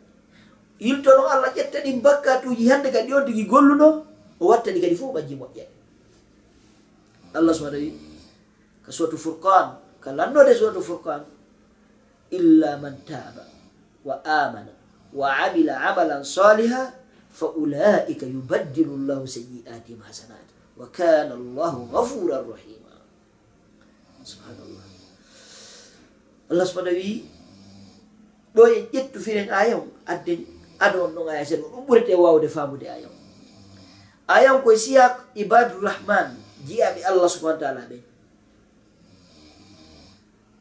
yiltono 0.80 1.26
allah 1.26 1.50
ƴetta 1.54 1.82
ɗi 1.82 1.98
bakkatuji 2.02 2.68
hande 2.70 2.88
kadi 2.94 3.08
ɗi 3.10 3.14
on 3.14 3.26
tigi 3.26 3.44
golluno 3.44 4.06
o 4.40 4.46
watta 4.46 4.70
ɗi 4.70 4.80
kadi 4.80 4.94
fof 4.96 5.10
ɓajji 5.14 5.34
moƴƴere. 5.34 5.83
allah 7.34 7.52
subahana 7.54 7.78
wi 7.82 7.90
ka 8.84 8.90
suwatu 8.94 9.18
furqan 9.18 9.78
ka 10.00 10.10
lanndode 10.14 10.54
suwatu 10.54 10.80
furqan 10.82 11.22
illa 12.30 12.78
man 12.78 12.94
taba 13.06 13.44
wa 14.04 14.20
amana 14.24 14.72
wa 15.14 15.26
amila 15.46 15.74
amalan 15.90 16.22
saliha 16.22 16.94
fa 17.34 17.46
ulaika 17.54 18.26
yubaddilu 18.26 18.94
llahu 19.06 19.26
sayi'atihim 19.26 19.98
hasanat 20.06 20.46
wa 20.78 20.86
kana 20.94 21.34
allahu 21.34 21.86
gafuran 21.90 22.42
rahima 22.46 22.94
subhanallah 24.22 24.86
allah 26.50 26.64
subahana 26.66 26.92
wi 26.94 27.26
ɗo 28.54 28.62
en 28.70 28.82
ƴettu 28.94 29.18
firen 29.18 29.50
ayam 29.50 29.82
adden 30.06 30.46
adon 30.78 31.10
ɗon 31.14 31.26
aya 31.28 31.42
seɗo 31.42 31.66
ɗum 31.74 31.82
ɓurete 31.86 32.14
wawde 32.14 32.46
famude 32.48 32.86
ayam 32.86 33.10
ayam 34.30 34.62
koye 34.62 34.78
siyak 34.78 35.26
ibadurahman 35.34 36.43
jiyaɓe 36.66 37.00
allah 37.04 37.28
subhana 37.28 37.58
taala 37.60 37.80
ɓe. 37.90 37.98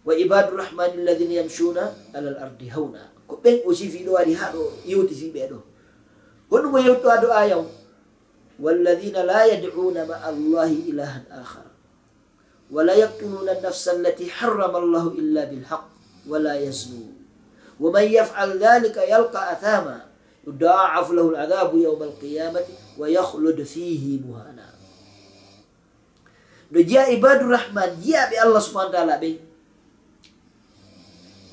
Wa 0.05 0.13
ibadurrahmani 0.15 0.95
alladina 1.01 1.33
yamshuna 1.41 1.83
ala 2.13 2.29
l 2.31 2.38
ardi 2.38 2.67
hawna. 2.69 3.00
Ko 3.27 3.39
ɓen 3.43 3.63
aussi 3.65 3.88
fiɗo 3.89 4.12
wari 4.19 4.33
ha 4.33 4.51
ɗo 4.51 4.63
yewtifi 4.86 5.31
ɓe 5.33 5.48
ɗo 5.51 5.60
hoɗumo 6.53 6.77
yewtowa 6.86 7.17
do 7.22 7.29
ayaw 7.33 7.63
walladina 8.62 9.24
la 9.25 9.45
yad'una 9.50 10.05
ma 10.05 10.15
allahi 10.29 10.89
ilahan 10.93 11.25
akhara 11.33 11.72
ولا 12.74 12.93
يقتلون 12.93 13.50
النفس 13.50 13.88
التي 13.88 14.31
حرم 14.31 14.75
الله 14.75 15.07
إلا 15.07 15.43
بالحق 15.45 15.89
ولا 16.27 16.55
يزنون 16.57 17.13
ومن 17.79 18.01
يفعل 18.03 18.50
ذلك 18.57 18.98
يلقى 18.98 19.51
أثاما 19.53 20.05
يضاعف 20.48 21.12
له 21.12 21.29
العذاب 21.29 21.75
يوم 21.77 22.03
القيامة 22.03 22.62
ويخلد 22.98 23.63
فيه 23.63 24.19
مهانا 24.25 24.65
no 26.74 26.80
jiya 26.82 27.06
ibadurrahman 27.13 28.01
yiyaɓe 28.01 28.36
allah 28.44 28.62
subahana 28.62 28.92
taala 28.92 29.15
ɓe. 29.22 29.30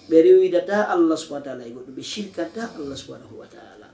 Ɓe 0.09 0.17
rewidata 0.25 0.89
allah 0.89 1.17
subahana 1.21 1.45
taala 1.45 1.62
e 1.69 1.71
goɗɗo 1.77 1.93
ɓe 1.97 2.03
shirkata 2.03 2.62
allah 2.81 2.97
subhanahu 2.97 3.35
wa 3.37 3.47
taala. 3.47 3.87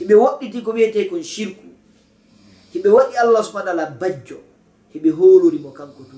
Hiɓe 0.00 0.14
woɗɗiti 0.16 0.64
ko 0.64 0.70
wiyete 0.72 1.04
kon 1.10 1.20
shirku. 1.22 1.68
Hiɓe 2.72 2.88
waɗi 2.96 3.14
allah 3.20 3.44
subahana 3.44 3.70
taala 3.76 3.84
bajjo. 4.00 4.38
Hiɓe 4.96 5.10
holurimo 5.12 5.70
kanko 5.76 6.02
tu. 6.08 6.16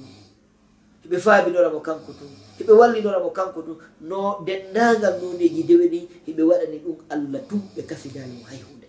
Heɓe 1.02 1.18
faabinoramo 1.18 1.80
kanko 1.82 2.12
tun 2.14 2.30
heɓe 2.58 2.72
wallinoramo 2.72 3.30
kanko 3.30 3.62
tun 3.62 3.78
no 4.00 4.42
dendagal 4.46 5.14
noneji 5.22 5.62
dewe 5.64 5.86
ɗi 5.88 6.00
heɓe 6.26 6.42
waɗani 6.42 6.78
ɗum 6.84 6.96
allah 7.10 7.40
tun 7.48 7.60
ɓe 7.74 7.82
kafidalimo 7.88 8.44
hay 8.50 8.60
hunde 8.66 8.86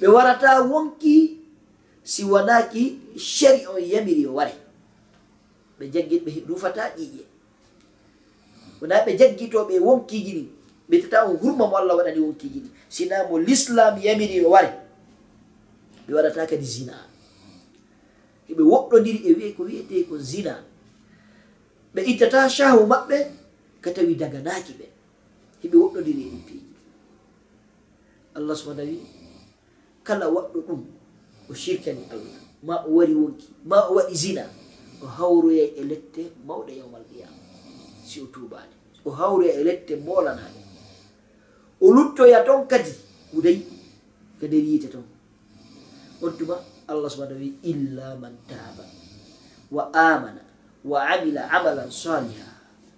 ɓe 0.00 0.06
warata 0.14 0.62
wonki 0.70 1.39
si 2.10 2.24
wonaki 2.26 2.98
sheri 3.14 3.62
on 3.70 3.78
yamiri 3.78 4.26
o 4.26 4.34
ware 4.34 4.54
ɓe 5.78 5.84
jaggin 5.94 6.18
ɓe 6.24 6.30
rufata 6.48 6.82
ƴiƴe. 6.98 7.22
Wona 8.80 8.96
ɓe 9.06 9.10
jaggitoɓe 9.18 9.74
wonkiji 9.86 10.32
ɗi 10.36 10.42
ɓe 10.90 10.96
tata 11.02 11.18
on 11.30 11.36
hurma 11.40 11.64
mo 11.70 11.76
allah 11.76 11.94
waɗani 11.98 12.18
wonkiji 12.24 12.58
ɗi. 12.64 12.70
Sina 12.94 13.16
mo 13.28 13.38
l'islam 13.38 13.94
yamiri 14.06 14.36
o 14.44 14.50
ware 14.50 14.70
ɓe 16.06 16.10
waɗata 16.16 16.46
kadi 16.50 16.66
zina. 16.74 16.96
Eɓe 18.50 18.62
woɗɗodiri 18.70 19.20
e 19.28 19.30
wiye 19.36 19.52
ko 19.56 19.62
wiyete 19.68 19.96
ko 20.08 20.14
zina. 20.18 20.54
Ɓe 21.94 22.00
ittata 22.10 22.48
chahu 22.56 22.86
maɓɓe 22.90 23.16
ka 23.82 23.90
tawi 23.94 24.14
daganaki 24.20 24.72
ɓe. 24.78 24.86
Heɓe 25.62 25.76
woɗɗodiri 25.82 26.22
e 26.26 26.30
ɗin 26.32 26.42
piiji 26.46 26.74
allah 28.34 28.54
subahana 28.58 28.82
wi 28.90 28.98
kala 30.06 30.26
waɗɗo 30.34 30.58
ɗum. 30.66 30.82
o 31.50 31.54
shirkani 31.54 32.04
allah 32.14 32.40
ma 32.62 32.76
o 32.86 32.90
wari 32.96 33.14
wonki 33.14 33.48
ma 33.64 33.78
o 33.88 33.94
waɗi 33.94 34.14
zina 34.14 34.44
o 35.02 35.06
hawroyay 35.06 35.68
e 35.80 35.82
lette 35.90 36.22
mawɗe 36.46 36.72
yawmal 36.80 37.04
qiyama 37.10 37.40
si 38.06 38.20
o 38.20 38.26
tubani 38.26 38.74
o 39.04 39.10
hawroya 39.10 39.52
e 39.60 39.64
lette 39.64 39.96
molanani 39.96 40.60
o 41.80 41.86
luttoya 41.94 42.44
toon 42.44 42.66
kadi 42.68 42.92
hudayi 43.32 43.62
ka 44.40 44.46
nder 44.46 44.64
yiite 44.68 44.88
toon 44.92 45.06
on 46.22 46.32
tuma 46.38 46.56
allah 46.88 47.08
subahana 47.10 47.36
wi 47.40 47.54
illa 47.62 48.16
man 48.20 48.36
taba 48.48 48.84
wa 49.72 49.88
amana 49.94 50.42
wa 50.84 50.98
amila 51.08 51.48
amalan 51.50 51.90
saliha 51.90 52.48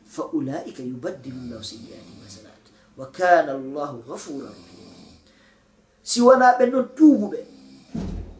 fa 0.04 0.22
ulaika 0.34 0.82
yubaddilu 0.82 1.40
llahu 1.50 1.64
sayiati 1.64 2.12
hasanat 2.24 2.64
wa 2.98 3.06
kana 3.14 3.52
allahu 3.54 4.02
gafura 4.08 4.50
rahima 4.50 4.90
si 6.02 6.18
wona 6.20 6.58
ɓen 6.58 6.70
noon 6.72 6.88
tuubuɓe 6.96 7.51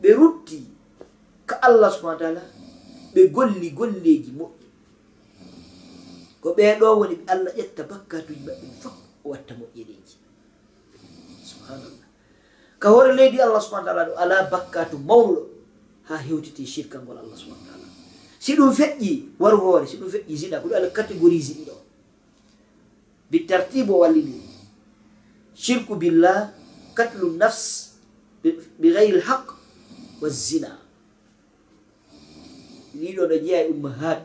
ɓe 0.03 0.11
rutti 0.19 0.59
ka 1.47 1.55
allah 1.63 1.89
subahana 1.95 2.19
taala 2.19 2.43
ɓe 3.15 3.21
golli 3.35 3.71
golleji 3.71 4.31
moƴƴi. 4.39 4.67
Ko 6.43 6.49
ɓeɗo 6.59 6.87
woni 6.99 7.15
ɓe 7.21 7.25
allah 7.33 7.53
ƴetta 7.57 7.83
bakkatuji 7.91 8.43
maɓɓe 8.47 8.67
fof 8.83 8.97
o 9.25 9.31
watta 9.31 9.55
moƴƴeɗeji 9.55 10.15
subhanallah. 11.51 12.07
Ka 12.81 12.89
hoore 12.91 13.13
leydi 13.15 13.39
allah 13.41 13.61
subahana 13.63 13.87
taala 13.87 14.03
ɗo 14.09 14.15
ala 14.23 14.37
bakkatu 14.51 14.97
mawnuɗo 14.99 15.43
ha 16.09 16.15
hewtiti 16.19 16.67
shirka 16.67 16.99
ngol 16.99 17.19
allah 17.23 17.37
subahana 17.39 17.67
taala. 17.71 17.87
Si 18.43 18.57
ɗum 18.59 18.73
feƴƴi 18.75 19.39
waru 19.39 19.57
hoore 19.63 19.87
si 19.87 19.97
ɗum 19.97 20.11
feƴƴi 20.11 20.35
ziɗa 20.37 20.59
ko 20.63 20.67
ɗum 20.69 20.77
allah 20.77 20.91
catégorise 20.93 21.55
ɗiɗo 21.59 21.75
bi 23.31 23.47
tartibo 23.47 24.03
o 24.03 24.07
shirku 25.55 25.95
billah 25.97 26.51
katlu 26.95 27.37
nafs 27.39 27.95
bi 28.43 28.89
gayri 28.93 29.17
l 29.21 29.23
wa 30.23 30.29
zina. 30.31 30.71
Ɗiɗo 32.95 33.23
no 33.29 33.37
jeeya 33.43 33.61
e 33.67 33.71
ummahat 33.75 34.21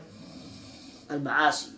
almaasi 1.10 1.72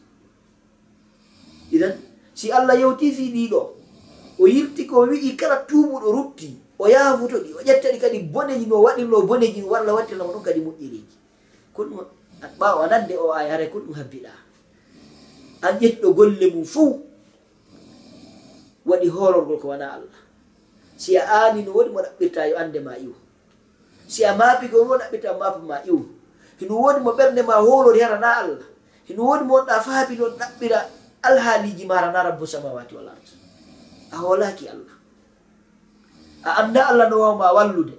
idan 1.71 1.93
si 2.33 2.49
allah 2.51 2.75
yewti 2.79 3.11
fi 3.13 3.25
ɗiɗo 3.35 3.61
o 4.39 4.43
yirti 4.47 4.85
ko 4.89 5.05
wi'i 5.05 5.37
kala 5.37 5.55
tuumuɗo 5.69 6.07
rutti 6.11 6.49
o 6.79 6.87
yaafuto 6.87 7.37
ɗi 7.43 7.51
o 7.53 7.61
ƴetta 7.61 7.87
ɗi 7.93 7.99
kadi 8.01 8.19
boneji 8.33 8.65
no 8.65 8.81
waɗirno 8.85 9.27
boneji 9.29 9.61
walla 9.61 9.93
wattirnamo 9.93 10.31
ɗum 10.33 10.43
kadi 10.43 10.59
moƴƴiriji 10.65 11.15
ko 11.73 11.83
ɗum 11.85 11.99
ɓawa 12.59 12.87
nande 12.89 13.13
o 13.19 13.31
ay 13.35 13.49
hara 13.51 13.67
ko 13.67 13.79
ɗum 13.79 13.93
habbiɗa. 13.99 14.31
An 15.61 15.75
ƴettiɗo 15.79 16.09
golle 16.15 16.45
mum 16.55 16.65
fuu 16.65 17.03
waɗi 18.87 19.07
hororgol 19.11 19.59
ko 19.59 19.67
wona 19.75 19.93
allah. 19.99 20.19
Si 20.97 21.17
a 21.19 21.23
aani 21.27 21.63
no 21.67 21.71
woɗi 21.75 21.91
mo 21.91 21.99
ɗaɓɓirta 22.01 22.47
yo 22.49 22.55
ande 22.57 22.79
ma 22.79 22.95
iwa. 22.97 23.18
si 24.09 24.25
a 24.25 24.33
maapi 24.33 24.65
ko 24.73 24.81
noon 24.83 24.97
ɗaɓɓita 24.99 25.37
maapu 25.37 25.61
ma 25.69 25.77
iw 25.85 25.99
hino 26.59 26.73
woodi 26.81 26.99
mo 27.05 27.11
ɓernde 27.13 27.41
ma 27.45 27.55
hoolori 27.61 28.01
harana 28.01 28.29
allah. 28.41 28.65
Hino 29.07 29.21
woodi 29.23 29.43
mo 29.45 29.53
wonɗa 29.61 29.75
faabi 29.85 30.17
noon 30.17 30.33
ɗaɓɓira 30.39 30.79
alhaaliji 31.21 31.85
ma 31.85 31.95
harana 32.01 32.23
rabbu 32.33 32.45
samawati 32.47 32.95
wal 32.97 33.09
ard. 33.13 33.27
A 34.11 34.15
hoolaki 34.17 34.65
allah. 34.67 34.95
A 36.43 36.49
annda 36.65 36.81
allah 36.89 37.05
no 37.09 37.15
wawma 37.21 37.53
wallude. 37.53 37.93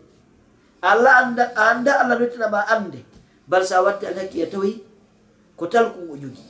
Allah 0.83 1.13
anda 1.23 1.45
a 1.55 1.63
annda 1.71 1.93
allah 2.03 2.19
no 2.19 2.59
ande 2.75 3.01
bal 3.47 3.63
sa 3.65 3.83
watti 3.83 4.07
alhakki 4.07 4.43
a 4.43 4.47
tawi 4.51 4.83
ko 5.57 5.67
talkum 5.67 6.11
o 6.11 6.17
jogi. 6.19 6.43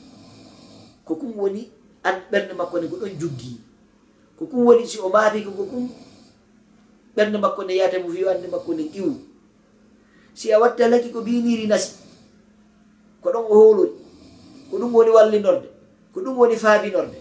Ko 1.05 1.15
kum 1.15 1.37
woni 1.37 1.69
an 2.03 2.17
ɓernde 2.31 2.53
makko 2.57 2.81
ne 2.81 2.87
ko 2.89 2.95
ɗon 2.97 3.13
juggi 3.19 3.61
ko 4.37 4.45
kum 4.49 4.65
woni 4.65 4.87
si 4.89 4.97
o 4.99 5.09
maabiko 5.09 5.51
ko 5.53 5.63
kum 5.69 5.85
ɓernde 7.15 7.37
makko 7.37 7.61
ne 7.63 7.73
yeyata 7.77 7.99
mo 8.01 8.09
fiyo 8.09 8.29
ande 8.33 8.47
makko 8.49 8.73
ne 8.73 8.83
iwu. 8.89 9.30
si 10.33 10.51
a 10.53 10.59
watta 10.59 10.87
laki 10.87 11.09
ko 11.11 11.21
biniri 11.21 11.67
nasi 11.67 11.91
ko 13.21 13.29
ɗon 13.31 13.45
o 13.49 13.53
holori 13.53 13.91
ko 14.71 14.77
ɗum 14.77 14.93
woni 14.93 15.11
wallinorde 15.11 15.67
ko 16.13 16.19
ɗum 16.21 16.37
woni 16.37 16.55
faabinorde. 16.55 17.17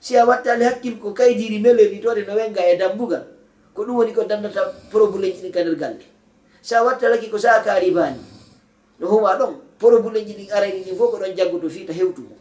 Si 0.00 0.16
a 0.16 0.24
watta 0.26 0.52
ali 0.52 0.64
hakkil 0.64 0.98
ko 0.98 1.12
kaydiri 1.12 1.58
melelitore 1.58 2.26
no 2.26 2.34
wenga 2.34 2.62
e 2.66 2.76
dambugal 2.76 3.24
ko 3.74 3.82
ɗum 3.84 3.96
woni 3.96 4.12
ko 4.12 4.24
dandata 4.24 4.60
probleji 4.90 5.42
ɗin 5.42 5.52
ka 5.52 5.60
nder 5.62 5.76
galle. 5.76 6.04
Sa 6.62 6.82
wattalaki 6.84 7.30
ko 7.30 7.38
sakari 7.38 7.90
bani 7.90 8.18
no 9.00 9.06
huma 9.08 9.38
ɗon 9.38 9.54
probléme 9.78 10.26
ji 10.26 10.34
ɗin 10.34 10.50
arani 10.52 10.82
ɗin 10.84 10.96
fof 10.96 11.10
ko 11.10 11.18
ɗon 11.18 11.36
jaggoto 11.36 11.68
fiita 11.70 11.92
hewtumo 11.92 12.36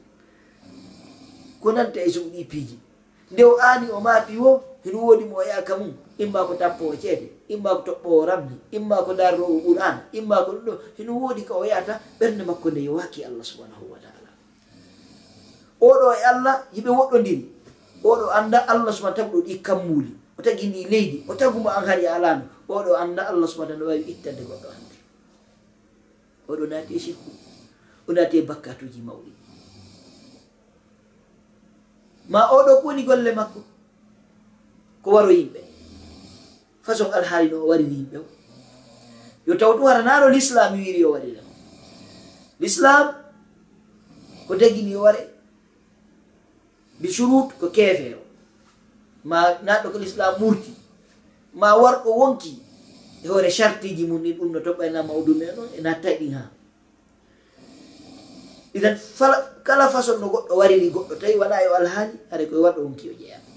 ko 1.61 1.71
nanta 1.71 2.01
e 2.01 2.09
suuɗi 2.09 2.43
piiji. 2.45 2.77
Nde 3.31 3.43
o 3.43 3.57
aani 3.61 3.89
o 3.91 3.99
maapi 3.99 4.37
wo 4.37 4.63
hino 4.83 4.99
woodi 4.99 5.25
mo 5.25 5.37
o 5.37 5.43
yaaka 5.43 5.77
mum 5.77 5.93
imma 6.17 6.45
ko 6.45 6.53
tappo 6.55 6.89
o 6.89 6.95
ceede. 6.95 7.36
imma 7.47 7.69
ko 7.75 7.81
toɓɓo 7.87 8.25
ramni 8.27 8.55
imma 8.71 8.95
ko 9.05 9.11
daarnowo 9.13 9.55
qur'an 9.65 9.95
imma 10.11 10.43
ko 10.45 10.51
ɗum 10.65 10.77
hino 10.97 11.11
woodi 11.21 11.43
ka 11.47 11.53
o 11.55 11.63
yahata 11.63 11.99
ɓernde 12.19 12.43
makko 12.43 12.67
nde 12.71 12.81
yowaki 12.87 13.23
allah 13.23 13.43
subhanahu 13.43 13.85
wa 13.91 13.97
taala. 14.03 14.29
Oɗo 15.79 16.07
e 16.11 16.21
allah 16.31 16.55
yiɓe 16.75 16.89
woɗɗodiri 16.91 17.43
oɗo 18.03 18.25
annda 18.31 18.59
allah 18.67 18.91
subana 18.93 19.15
tagi 19.15 19.31
ɗo 19.31 19.39
ɗi 19.47 19.53
kammuuli 19.63 20.11
o 20.37 20.41
tagini 20.41 20.85
leydi 20.91 21.23
o 21.29 21.33
tagumo 21.35 21.69
an 21.69 21.85
hari 21.85 22.05
alano 22.07 22.43
oɗo 22.69 22.91
annda 22.99 23.27
allah 23.31 23.47
subana 23.47 23.75
no 23.79 23.85
wawi 23.87 24.03
ittande 24.11 24.43
goɗɗo 24.43 24.67
hande 24.69 24.95
oɗo 26.49 26.63
naati 26.69 26.93
e 26.95 26.99
sirku 26.99 27.31
o 28.07 28.13
naati 28.13 28.37
e 28.37 28.41
bakkatuji 28.43 29.01
mawɗi. 29.01 29.31
Ma 32.29 32.51
oɗo 32.51 32.81
ko 32.83 32.87
woni 32.91 33.03
golle 33.07 33.31
makko 33.31 33.59
ko 35.03 35.07
waro 35.15 35.31
yimɓe. 35.31 35.66
façon 36.87 37.11
alhaali 37.11 37.49
no 37.51 37.57
o 37.63 37.67
warini 37.67 37.95
yimɓe 37.99 38.17
o 38.17 38.25
yo 39.47 39.53
taw 39.59 39.71
ɗum 39.75 39.83
waranaro 39.83 40.29
l'islam 40.31 40.71
wiri 40.79 41.03
o 41.05 41.11
waɗira 41.11 41.43
l'islam 42.59 43.05
ko 44.47 44.55
dagini 44.55 44.91
yo 44.95 45.01
ware 45.03 45.21
bi 46.99 47.07
surut 47.11 47.49
ko 47.59 47.67
keefeero 47.75 48.21
ma 49.23 49.59
naɗɗo 49.65 49.87
ko 49.91 49.97
l'islam 49.99 50.33
murti 50.39 50.71
ma 51.59 51.75
warɗo 51.75 52.09
wonki 52.21 52.53
e 53.23 53.27
hoore 53.27 53.51
chartiji 53.51 54.07
mum 54.07 54.21
ni 54.23 54.31
ɗum 54.33 54.51
no 54.55 54.59
toɓɓaynama 54.63 55.07
mawdume 55.11 55.45
noon 55.55 55.69
e 55.77 55.81
natta 55.81 56.09
ɗin 56.19 56.33
ha 56.39 56.43
idan 58.73 58.95
kala 59.63 59.89
façon 59.91 60.19
no 60.23 60.27
goɗɗo 60.31 60.53
wariri 60.55 60.87
goɗɗo 60.95 61.13
tawi 61.19 61.35
waɗa 61.35 61.63
yo 61.67 61.71
alhaali 61.75 62.15
hare 62.31 62.45
koye 62.47 62.61
waɗɗo 62.63 62.79
wonki 62.87 63.09
o 63.11 63.13
jeeyama 63.19 63.47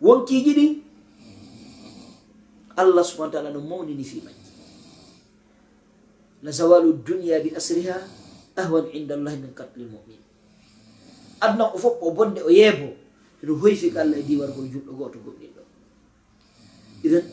wonkiji 0.00 0.52
ɗin 0.54 0.85
allah 2.76 3.02
subahana 3.04 3.32
taala 3.32 3.50
no 3.50 3.60
mawnini 3.60 4.04
fi 4.04 4.20
majji. 4.20 4.50
La 6.42 6.50
zawalu 6.52 6.92
dunia 7.04 7.40
bi 7.40 7.50
asriha 7.56 7.96
ahwan 8.56 8.88
inda 8.92 9.14
allahi 9.16 9.36
min 9.40 9.52
katli 9.56 9.84
lmumin 9.84 10.20
adna 11.40 11.64
o 11.72 11.78
fof 11.78 11.96
o 12.00 12.10
bonde 12.12 12.40
o 12.42 12.50
yeebo 12.50 12.88
eno 13.42 13.52
hoyfi 13.60 13.90
ko 13.92 14.00
allah 14.00 14.16
e 14.18 14.22
diwargol 14.24 14.54
kono 14.64 14.72
julɗo 14.72 14.92
goto 14.96 15.18
goɗɗinɗo 15.24 15.62
iɗen 17.04 17.24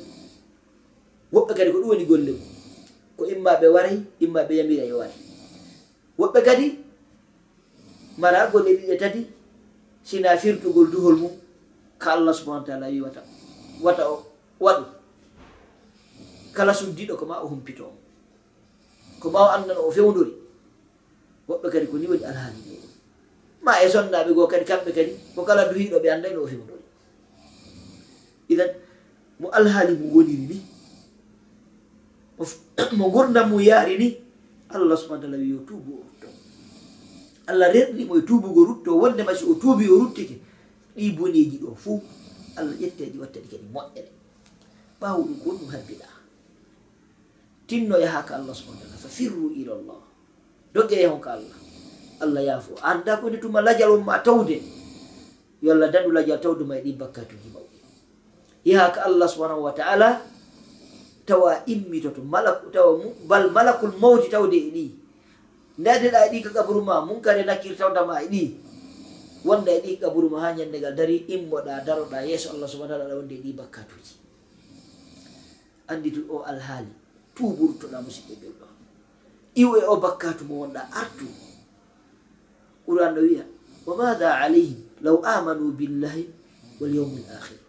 woɓɓe 1.33 1.51
kadi 1.57 1.71
ko 1.71 1.77
ɗum 1.79 1.89
woni 1.89 2.05
golle 2.05 2.31
mum 2.31 2.49
ko 3.17 3.21
imma 3.33 3.51
ɓe 3.61 3.67
waray 3.75 3.97
imma 4.19 4.41
ɓe 4.47 4.53
yamira 4.59 4.83
e 4.83 4.91
waray. 4.99 5.19
Woɓɓe 6.19 6.39
kadi 6.47 6.65
mara 8.17 8.51
golle 8.51 8.71
ɗiɗe 8.77 8.95
tati 9.01 9.21
sina 10.03 10.37
firtugol 10.37 10.87
duhol 10.91 11.15
mum 11.15 11.31
ka 11.97 12.11
allah 12.13 12.33
subahana 12.35 12.65
taala 12.67 12.87
wiwata 12.91 13.21
wata 13.81 14.03
o 14.11 14.15
waɗu. 14.59 15.02
kala 16.53 16.73
suddiɗo 16.73 17.13
ko 17.19 17.25
ma 17.25 17.41
o 17.43 17.47
humpito 17.51 17.83
mo 17.89 17.97
ko 19.19 19.27
ma 19.33 19.39
o 19.45 19.49
anndana 19.55 19.79
o 19.79 19.91
fewdori 19.91 20.33
woɓɓe 21.49 21.67
kadi 21.73 21.87
ko 21.91 21.97
ni 21.97 22.07
woni 22.07 22.23
alhaali 22.25 22.59
meɗen 22.67 22.91
ma 23.65 23.71
e 23.83 23.89
sonnaɓe 23.89 24.31
goo 24.35 24.47
kadi 24.47 24.65
kamɓe 24.65 24.91
kadi 24.97 25.11
ko 25.35 25.41
kala 25.43 25.67
duhiɗo 25.69 25.97
ɓe 26.03 26.07
anndayno 26.13 26.39
o 26.43 26.47
fewdori 26.47 26.83
idan 28.53 28.71
mo 29.39 29.47
alhaali 29.49 29.93
mo 29.99 30.05
woniri 30.15 30.45
ni 30.51 30.57
mo 32.97 33.05
gurdam 33.13 33.49
mo 33.49 33.57
yaari 33.59 33.97
ni 33.97 34.07
allah 34.73 34.97
subahana 34.97 35.21
taala 35.25 35.37
wi 35.37 35.49
yo 35.53 35.59
tuubu 35.67 35.91
o 35.93 36.01
rutto. 36.05 36.27
Allah 37.47 37.69
renɗimo 37.73 38.17
e 38.17 38.21
tuubugo 38.25 38.61
rutto 38.65 38.91
wonde 38.97 39.21
masi 39.23 39.45
o 39.45 39.53
tuubi 39.55 39.85
o 39.89 39.99
ruttike 40.01 40.35
ɗi 40.95 41.11
boneji 41.17 41.57
ɗo 41.61 41.75
fuu 41.75 42.01
allah 42.57 42.75
ƴetteɗi 42.81 43.17
wattaɗi 43.21 43.47
kadi 43.51 43.65
moƴƴere. 43.73 44.09
Ɓaawo 44.99 45.21
ɗum 45.27 45.37
ko 45.41 45.45
won 45.49 45.57
ɗum 45.59 45.69
habbiɗa 45.73 46.12
tinno 47.67 47.95
yahaka 47.99 48.35
allah 48.39 48.53
subahana 48.55 48.83
taala 48.85 48.97
fa 48.99 49.09
firru 49.09 49.51
ila 49.55 49.73
llah 49.79 50.03
doƴƴa 50.73 50.97
yahon 51.05 51.21
ka 51.21 51.37
allah. 51.37 51.57
Allah 52.23 52.41
yaafo 52.41 52.73
anda 52.81 53.19
ko 53.21 53.29
tuma 53.37 53.61
lajal 53.61 53.93
on 53.99 54.03
ma 54.03 54.17
tawde. 54.23 54.57
Yo 55.61 55.71
allah 55.75 55.91
daɗu 55.91 56.09
lajal 56.11 56.39
tawde 56.41 56.63
ma 56.65 56.75
e 56.79 56.81
ɗi 56.81 56.91
bakkatuji 56.97 57.49
mawɗi. 57.53 57.77
Yahaka 58.65 59.05
allah 59.05 59.27
subahanahu 59.29 59.67
wa 59.69 59.73
taala 59.75 60.09
tawa 61.27 61.61
immitoto 61.67 62.23
tawa 62.73 62.99
bal 63.27 63.51
malakul 63.51 63.93
mawti 63.99 64.31
tawde 64.33 64.57
e 64.57 64.69
ɗi. 64.71 64.85
Ndadeɗa 65.77 66.19
e 66.25 66.29
ɗi 66.31 66.39
ka 66.43 66.49
kaburu 66.49 66.81
ma 66.81 67.05
munkare 67.05 67.43
nakkir 67.45 67.75
tawdama 67.77 68.23
e 68.23 68.27
ɗi. 68.31 68.43
Wonda 69.45 69.71
e 69.71 69.79
ɗi 69.83 69.99
kaburu 70.01 70.29
ma 70.31 70.39
ha 70.47 70.55
ñandegal 70.57 70.95
dari 70.95 71.27
immoɗa 71.27 71.83
daroɗa 71.85 72.23
yeeso 72.25 72.55
allah 72.55 72.67
subahana 72.67 72.97
taala 73.03 73.15
wonde 73.19 73.35
e 73.35 73.41
ɗi 73.43 73.51
bakkatuji 73.53 74.15
andi 75.91 76.09
tu 76.15 76.23
o 76.31 76.41
alhaali. 76.47 77.02
tuɓurtoɗa 77.35 77.97
musidɓe 78.05 78.33
belɗo 78.41 78.67
iwe 79.61 79.79
o 79.91 79.95
bakkatu 80.03 80.43
mo 80.49 80.55
wonɗa 80.65 80.81
artu. 81.01 81.25
Qur'an 82.85 83.15
ɗo 83.15 83.21
wiya 83.21 83.45
wa 83.85 83.93
mada 83.99 84.27
alayhim 84.43 84.79
law 85.03 85.19
amanu 85.23 85.71
billahi 85.75 86.23
walyawmi 86.79 87.19
l 87.19 87.29
akhir 87.35 87.59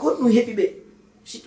ko 0.00 0.06
ɗum 0.16 0.28
heɓi 0.32 0.52
ɓe 0.58 0.64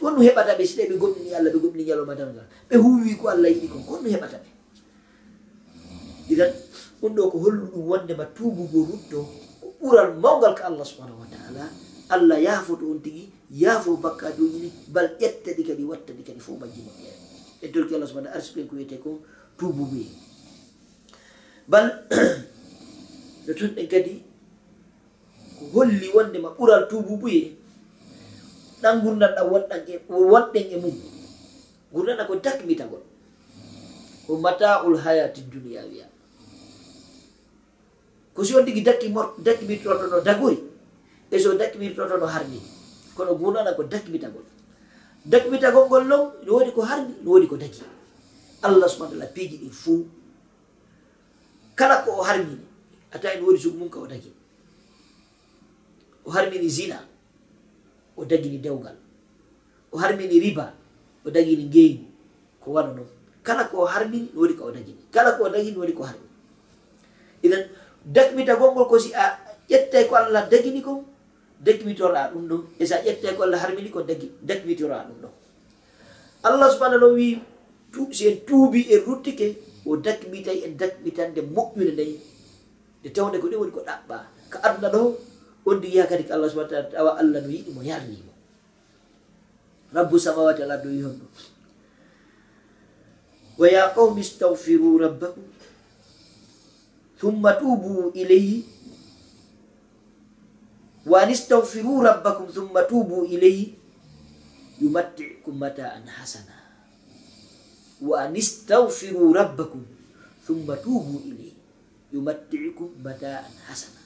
won 0.01 0.13
ɗum 0.15 0.23
heɓata 0.27 0.51
ɓe 0.57 0.63
siɗa 0.69 0.85
ɓe 0.89 0.95
gomɗini 1.01 1.29
allah 1.33 1.51
ɓe 1.53 1.59
gomɗini 1.63 1.83
ñaloma 1.89 2.13
dangal 2.19 2.45
ɓe 2.69 2.75
huwi 2.83 3.11
ko 3.17 3.25
allah 3.33 3.49
yiɗi 3.49 3.67
kon 3.73 3.81
ko 3.87 3.93
ɗum 3.97 4.07
heɓata 4.13 4.37
ɓe 4.43 4.49
idan 6.33 6.51
ɗum 7.01 7.11
ɗo 7.17 7.21
ko 7.31 7.37
hollu 7.43 7.65
ɗum 7.73 7.83
wondema 7.89 8.25
tubugo 8.35 8.79
rutto 8.89 9.19
ko 9.61 9.67
ɓural 9.81 10.09
mawgal 10.21 10.53
ko 10.57 10.61
allah 10.69 10.85
subhanahu 10.85 11.19
wa 11.25 11.27
taala 11.33 11.63
allah 12.13 12.37
yaafoto 12.37 12.85
on 12.91 12.99
tigui 13.01 13.25
yaafo 13.61 13.97
bakkaduji 13.97 14.57
ɗi 14.63 14.69
bal 14.93 15.07
ƴetta 15.19 15.49
ɗi 15.57 15.63
kadi 15.67 15.83
watta 15.83 16.11
ɗi 16.13 16.23
kadi 16.27 16.39
fo 16.39 16.51
majjini 16.61 16.89
ɓeere 16.97 17.17
e 17.61 17.67
dolki 17.73 17.95
allah 17.95 18.07
subahana 18.09 18.31
arsuɓen 18.35 18.67
ko 18.67 18.75
wiyete 18.75 18.97
ko 19.03 19.21
tubuɓe 19.57 20.01
bal 21.67 21.85
no 23.45 23.51
tonɗen 23.53 23.87
kadi 23.87 24.13
ko 25.59 25.63
holli 25.73 26.07
wondema 26.15 26.49
ɓural 26.57 26.87
tububuye 26.89 27.55
ɗan 28.81 29.01
gurdan 29.01 29.31
ɗan 29.35 29.45
wonɗan 29.51 29.81
e 29.87 29.95
wonɗen 30.09 30.65
e 30.71 30.77
mum. 30.83 30.97
Gurdana 31.93 32.25
ko 32.25 32.35
dakmitagol. 32.41 33.03
Ko 34.25 34.31
mata'ul 34.41 34.97
hayati 34.97 35.45
duniya 35.45 35.85
wiya 35.85 36.07
ko 38.33 38.41
si 38.41 38.55
on 38.57 38.65
tigi 38.65 38.81
dakki 38.81 39.13
dakkimirtoto 39.45 40.09
no 40.09 40.17
dagori 40.25 40.57
e 41.29 41.37
so 41.37 41.53
dakkimirtoto 41.53 42.17
no 42.17 42.25
harni. 42.25 42.57
kono 43.15 43.35
guurno 43.35 43.63
ko 43.75 43.83
dakbitagol. 43.83 44.45
Dakbitagol 45.25 45.87
ngol 45.87 46.03
non 46.07 46.31
no 46.45 46.51
woodi 46.53 46.71
ko 46.75 46.81
hardi 46.81 47.13
no 47.23 47.31
woodi 47.31 47.47
ko 47.47 47.57
daki. 47.57 47.83
Allah 48.63 48.87
subahana 48.89 49.15
taala 49.15 49.33
piiji 49.33 49.57
ɗin 49.57 49.71
fuu. 49.71 50.05
Kala 51.75 52.03
ko 52.05 52.19
o 52.19 52.23
harmini 52.23 52.65
a 53.11 53.19
tawi 53.19 53.39
no 53.39 53.45
woodi 53.47 53.59
sugu 53.59 53.77
mum 53.77 53.89
ka 53.89 53.99
o 53.99 54.07
dagi 54.07 54.31
o 56.25 56.31
harmini 56.31 56.69
zina 56.69 56.99
o 58.17 58.25
dagini 58.25 58.57
dewgal. 58.59 58.95
O 59.91 59.97
harmini 59.97 60.39
riba 60.39 60.73
o 61.25 61.29
dagini 61.29 61.65
ngeygu 61.67 62.05
ko 62.59 62.71
wano 62.71 62.93
noon 62.95 63.09
kala 63.43 63.67
ko 63.67 63.83
o 63.83 63.85
harmini 63.85 64.31
no 64.33 64.39
woodi 64.41 64.55
ka 64.55 64.63
o 64.65 64.71
dagini 64.71 64.99
kala 65.11 65.37
ko 65.37 65.43
o 65.45 65.49
dagini 65.49 65.75
no 65.75 65.79
woodi 65.83 65.93
ko 65.95 66.03
harmini 66.03 66.31
idan 67.43 67.63
dakbitagol 68.05 68.71
ngol 68.75 68.87
ko 68.87 68.99
si 68.99 69.11
a 69.15 69.39
ƴettay 69.69 70.07
ko 70.11 70.15
allah 70.19 70.43
dagini 70.51 70.83
kon 70.83 71.03
dekkwitora 71.65 72.31
ɗum 72.33 72.43
ɗon 72.49 72.61
e 72.79 72.85
sa 72.85 72.97
ƴette 73.05 73.35
ko 73.35 73.43
allah 73.43 73.59
harmini 73.63 73.89
ko 73.89 74.01
dekkwitora 74.47 75.07
ɗum 75.07 75.17
ɗon 75.23 75.33
allah 76.43 76.67
subahana 76.73 76.97
no 76.97 77.13
wi 77.15 77.39
si 78.11 78.27
en 78.27 78.37
tuubi 78.47 78.87
en 78.93 78.99
ruttike 79.05 79.47
o 79.85 79.95
dakmitay 79.97 80.65
en 80.65 80.73
dakmitande 80.77 81.41
moƴƴude 81.55 81.93
nayi 81.95 82.15
nde 83.03 83.09
tawde 83.11 83.37
ko 83.39 83.47
ɗi 83.51 83.55
woni 83.59 83.71
ko 83.75 83.81
ɗaɓɓa. 83.83 84.17
Ko 84.51 84.57
aduna 84.63 84.87
ɗo 84.93 85.01
on 85.67 85.77
di 85.81 85.91
kadi 86.09 86.23
ko 86.23 86.31
allah 86.33 86.49
subahana 86.49 86.71
taala 86.71 86.87
tawa 86.91 87.11
allah 87.19 87.39
no 87.43 87.49
yiɗi 87.51 87.71
mo 87.75 87.81
yarnimo. 87.83 88.31
Rabbu 89.93 90.15
samawati 90.19 90.63
ala 90.63 90.77
do 90.79 90.87
wi 90.89 91.01
hon 91.03 91.15
ɗo. 91.19 91.25
Wa 93.59 93.67
ya 93.69 93.91
qawmi 93.93 94.23
stawfiru 94.23 94.97
rabbakum 95.03 95.43
thumma 97.19 97.51
tubu 97.59 98.11
ilayhi 98.15 98.63
wa 101.05 101.17
an 101.21 101.29
istahfiru 101.35 102.01
rabbakum 102.03 102.47
thumma 102.47 102.83
tubu 102.87 103.25
ilayhi 103.27 103.75
yumatti'kum 104.81 105.55
mataan 105.59 106.07
hasana 106.07 106.55
wa 108.01 108.15
an 108.23 108.35
istahfiru 108.35 109.33
rabbakum 109.35 109.83
thumma 110.47 110.75
tubu 110.79 111.19
ilayhi 111.27 111.57
yumatti'kum 112.13 112.89
mataan 113.03 113.51
hasana 113.67 113.99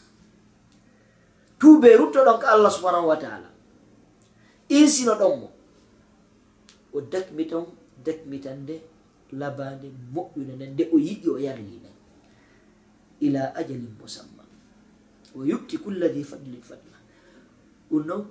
tuube 1.60 1.90
ruttoɗon 1.98 2.38
ko 2.42 2.46
allah 2.48 2.72
subhanahu 2.72 3.08
wa 3.12 3.18
taala 3.18 3.50
insino 4.70 5.14
ɗon 5.20 5.34
mo 5.42 5.48
o 6.94 7.02
dakmiton 7.02 7.66
dakmitande 8.06 8.76
labande 9.40 9.88
moƴƴunande 10.14 10.66
nde 10.74 10.84
o 10.94 10.98
yiɗi 10.98 11.28
o 11.30 11.38
yarlina 11.46 11.90
ila 13.26 13.42
ajalin 13.60 13.94
mosamma 14.00 14.37
o 15.38 15.44
yuɓti 15.46 15.78
kulla 15.84 16.08
di 16.10 16.24
fadlin 16.24 16.62
fadla. 16.62 16.98
Ɗum 17.90 18.06
noon 18.08 18.24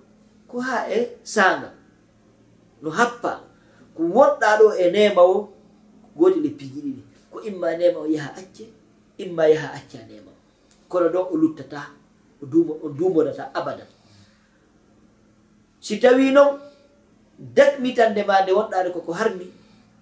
ko 0.49 0.61
ha 0.61 0.87
e 0.91 1.19
sanga 1.23 1.73
no 2.83 2.91
happa 2.91 3.33
ko 3.95 4.03
wonɗa 4.03 4.49
ɗo 4.61 4.67
e 4.77 4.91
nema 4.91 5.23
o 5.23 5.49
goti 6.17 6.41
leppiji 6.41 6.81
ɗiɗi. 6.85 7.03
Ko 7.31 7.41
imma 7.49 7.77
nema 7.77 7.99
o 8.01 8.07
yaha 8.07 8.31
acce 8.41 8.65
imma 9.19 9.45
yaha 9.49 9.69
acca 9.79 9.99
nema 10.09 10.31
o. 10.31 10.37
Kono 10.89 11.09
ɗon 11.15 11.27
o 11.33 11.37
luttata 11.37 11.81
o 12.43 12.89
dumodata 12.99 13.51
abadan. 13.55 13.89
Si 15.81 15.99
tawi 16.01 16.33
noon 16.33 16.59
dakmitande 17.39 18.25
ma 18.27 18.41
nde 18.43 18.53
wonɗade 18.53 18.91
koko 18.93 19.13
harmi 19.13 19.47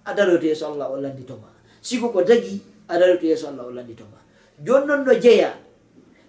a 0.05 0.13
daroto 0.13 0.45
yeeso 0.45 0.67
allah 0.71 0.87
o 0.91 0.97
landitoma 1.01 1.49
sigo 1.81 2.09
ko 2.09 2.23
dagi 2.23 2.61
a 2.87 2.97
daroto 2.97 3.25
yeeso 3.25 3.47
allah 3.51 3.65
o 3.67 3.71
landitoma 3.71 4.17
joni 4.63 4.85
noon 4.87 5.03
no 5.03 5.13
jeeya 5.13 5.51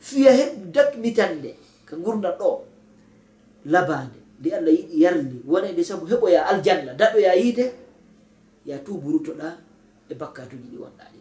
fiya 0.01 0.33
heɓ 0.33 0.51
dakmitande 0.75 1.51
ka 1.85 1.97
gurdam 1.97 2.35
ɗo. 2.39 2.65
Labande 3.67 4.19
nde 4.41 4.49
allah 4.57 4.73
yiɗi 4.75 4.97
yarni 5.03 5.37
wonede 5.47 5.83
saabu 5.85 6.07
heɓoya 6.07 6.41
aljanna 6.51 6.93
daɗoya 6.95 7.35
yiide 7.41 7.73
ya 8.67 8.79
tuburutoɗa 8.85 9.49
e 10.11 10.15
bakkatuji 10.15 10.69
ɗi 10.73 10.79
wonɗa 10.83 11.05
ɗi. 11.13 11.21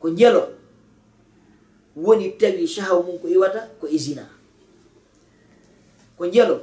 Ko 0.00 0.06
jelo 0.10 0.42
woni 1.96 2.26
tawi 2.38 2.66
sahaw 2.66 3.02
mum 3.02 3.18
ko 3.18 3.26
iwata 3.28 3.60
ko 3.80 3.86
e 3.86 3.94
isina 3.94 4.24
ko 6.16 6.24
jelo 6.26 6.56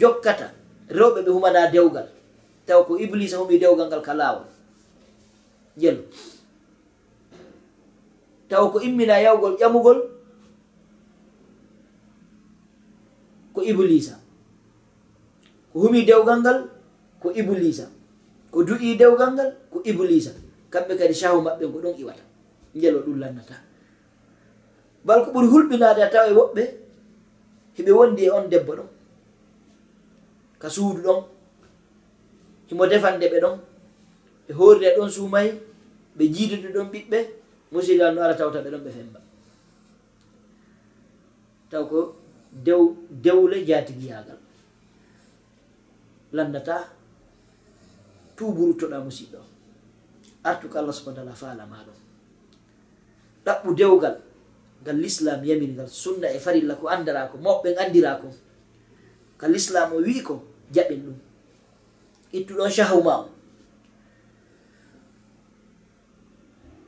jokkata 0.00 0.46
rewɓe 0.90 1.20
ɓe 1.24 1.30
humana 1.30 1.70
dewgal 1.72 2.08
taw 2.66 2.84
ko 2.86 2.98
iblisa 2.98 3.36
humi 3.38 3.58
dewgal 3.58 3.86
ngal 3.88 4.02
ka 4.02 4.14
laawol. 4.14 4.46
Jelo 5.80 6.02
taw 8.50 8.66
ko 8.74 8.78
immina 8.82 9.22
yawgol 9.22 9.54
ƴamugol 9.60 9.98
ko 13.54 13.60
iblisa. 13.62 14.18
Ko 15.70 15.86
humi 15.86 16.02
dewgal 16.02 16.42
ngal 16.42 16.58
ko 17.22 17.30
iblisa. 17.30 17.86
Ko 18.50 18.66
du'i 18.66 18.98
dewgal 18.98 19.30
ngal 19.38 19.50
ko 19.70 19.78
iblisa. 19.86 20.34
Kamɓe 20.70 20.98
kadi 20.98 21.14
sahu 21.14 21.38
maɓɓe 21.46 21.64
ko 21.72 21.78
ɗon 21.78 21.94
iwata. 22.02 22.22
Jelo 22.74 22.98
ɗum 23.06 23.18
lannata. 23.22 23.56
Bal 25.06 25.24
ko 25.24 25.30
ɓuri 25.34 25.48
hulɓinade 25.52 26.00
a 26.02 26.10
tawa 26.10 26.26
e 26.30 26.34
woɓɓe 26.34 26.62
heɓe 27.78 27.90
wondi 27.98 28.22
e 28.26 28.30
on 28.30 28.46
debbo 28.50 28.72
ɗon. 28.78 28.88
Ka 30.58 30.68
suudu 30.68 31.02
ɗon. 31.06 31.20
Himo 32.68 32.86
defande 32.86 33.26
ɓe 33.30 33.38
ɗon. 33.40 33.56
Ɓe 34.46 34.52
horrida 34.58 34.96
ɗon 34.98 35.10
suumayi 35.10 35.50
ɓe 36.18 36.24
jiidude 36.34 36.68
ɗon 36.74 36.90
ɓiɓɓe. 36.90 37.39
musigal 37.72 38.14
no 38.14 38.22
ara 38.22 38.34
tawta 38.34 38.62
ɓe 38.62 38.70
ɗon 38.70 38.84
ɓe 38.84 38.90
femba. 38.90 39.20
Taw 41.70 41.84
ko 41.90 42.16
dew 42.52 42.82
dewle 43.10 43.64
jatigiyagal 43.68 44.38
landata 46.32 46.76
tuburutoɗa 48.36 48.98
musidɗo 49.06 49.40
artu 50.42 50.68
ko 50.68 50.78
allah 50.78 50.94
subahana 50.94 51.16
taala 51.22 51.34
faalama 51.34 51.76
ɗon 51.86 51.98
ɗaɓɓu 53.46 53.70
dewgal 53.78 54.16
ngal 54.82 54.96
l'islam 54.96 55.40
yamingal 55.44 55.88
sunna 55.88 56.26
e 56.32 56.38
farilla 56.38 56.74
ko 56.74 56.88
andara 56.88 57.28
ko 57.30 57.36
moɓɓe 57.38 57.68
andira 57.78 58.16
ko 58.22 58.28
ka 59.38 59.46
l'islam 59.48 59.92
o 59.92 59.98
wi 60.02 60.22
ko 60.22 60.34
jaɓen 60.74 61.00
ɗum. 61.06 61.18
Ittuɗon 62.32 62.70
chahu 62.70 63.02
ma 63.02 63.14
o 63.20 63.28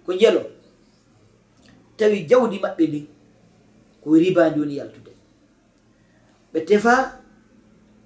ko 0.06 0.12
jelo 0.18 0.42
tawi 1.98 2.18
jawdi 2.30 2.56
maɓɓe 2.64 2.84
ndi 2.88 3.00
ko 4.02 4.08
riba 4.22 4.42
ndi 4.50 4.58
woni 4.60 4.74
yaltude. 4.80 5.12
Ɓe 6.52 6.60
tefa 6.68 6.94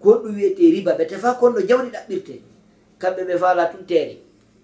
kon 0.03 0.19
ɗum 0.23 0.35
wiyete 0.37 0.63
riba 0.75 0.93
ɓe 0.99 1.05
tefa 1.11 1.29
konno 1.41 1.61
jawdi 1.69 1.89
ɗaɓɓirte. 1.95 2.35
Kamɓe 3.01 3.23
ɓe 3.29 3.35
fala 3.43 3.63
tun 3.73 3.85
teere 3.89 4.15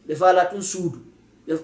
ɓe 0.07 0.15
fala 0.21 0.43
tun 0.51 0.63
suudu 0.63 0.99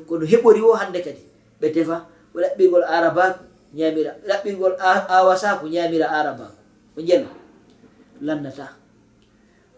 kono 0.09 0.25
heɓori 0.33 0.61
o 0.61 0.73
hande 0.81 1.01
kadi. 1.07 1.23
Ɓe 1.61 1.67
tefa 1.75 1.97
o 2.35 2.39
ɗaɓɓirgol 2.43 2.85
arabaku 2.97 3.43
ñamira 3.77 4.13
ɗaɓɓirgol 4.29 4.75
awasaku 5.17 5.65
ñamira 5.75 6.07
arabaku 6.19 6.57
o 6.97 7.01
njelu 7.01 7.29
lannata. 8.27 8.67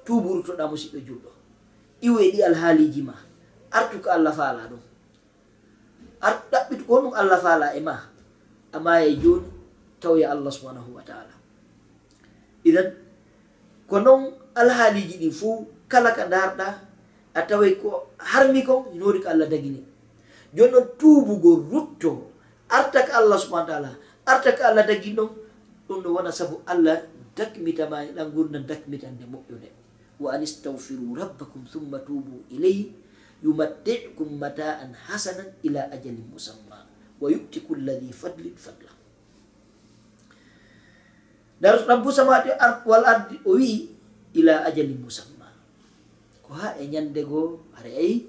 Tuburutoɗa 0.05 0.65
musidɗo 0.71 0.99
julɗo 1.07 1.31
iwe 2.07 2.23
ɗi 2.33 2.41
alhaaliji 2.49 3.03
ma 3.03 3.15
artu 3.71 4.01
ko 4.03 4.09
allah 4.11 4.33
faala 4.33 4.63
ɗum. 4.71 4.81
ar 6.21 6.35
ɗaɓɓit 6.53 6.81
ko 6.87 6.93
ɗum 7.03 7.15
allah 7.21 7.39
faala 7.41 7.67
e 7.77 7.81
ma 7.81 7.95
amma 8.77 9.01
e 9.03 9.17
joni 9.23 9.49
tawya 10.01 10.33
allah 10.33 10.53
subhanahu 10.53 10.97
wa 10.97 11.03
taala. 11.05 11.35
Idan 12.65 12.89
ko 13.89 13.97
noon 14.01 14.33
alhaaliji 14.55 15.17
ɗi 15.21 15.29
fo 15.33 15.67
kala 15.89 16.13
ka 16.17 16.25
darɗa 16.29 16.67
a 17.35 17.41
taway 17.49 17.77
ko 17.81 18.13
harmi 18.19 18.63
kon 18.65 18.93
nori 18.97 19.21
ko 19.25 19.29
allah 19.33 19.49
dagini. 19.49 19.81
Joni 20.55 20.73
noon 20.73 20.87
tuubugo 21.01 21.51
rutto 21.71 22.13
arta 22.69 23.05
ko 23.07 23.13
allah 23.21 23.39
subahana 23.41 23.69
taala 23.71 23.91
arta 24.27 24.51
ko 24.57 24.63
allah 24.65 24.85
dagini 24.87 25.17
ɗon 25.17 25.31
ɗum 25.89 25.99
ɗo 26.05 26.09
wona 26.17 26.33
sabu 26.33 26.61
allah 26.67 26.97
dakmitama 27.37 28.05
e 28.05 28.13
ɗan 28.17 28.29
gurna 28.35 28.59
dakmitande 28.61 29.25
moƴƴude. 29.25 29.69
Wa 30.21 30.37
an 30.37 30.43
istawfiru 30.45 31.17
rabbakum 31.17 31.65
thumma 31.65 31.99
tubu 32.05 32.45
ileyhi 32.53 32.93
yumatti'ukum 33.41 34.37
mata'an 34.37 34.93
hasanan 35.09 35.49
ila 35.65 35.89
ajalin 35.93 36.25
musamma 36.29 36.85
wa 37.21 37.27
yu'ti 37.29 37.65
kulladhi 37.65 38.13
fadlin 38.13 38.57
fadla 38.57 38.93
dar 41.61 41.77
rabbu 41.85 42.09
samawati 42.09 42.57
wal 42.89 43.05
ardi 43.05 43.37
o 43.45 43.57
wi 43.61 43.93
ila 44.41 44.65
ajalin 44.65 44.97
musamma. 44.97 45.49
Ko 46.41 46.57
ha 46.57 46.73
e 46.81 46.89
nyande 46.89 47.21
go 47.25 47.69
hare 47.77 47.93
ayi 47.93 48.25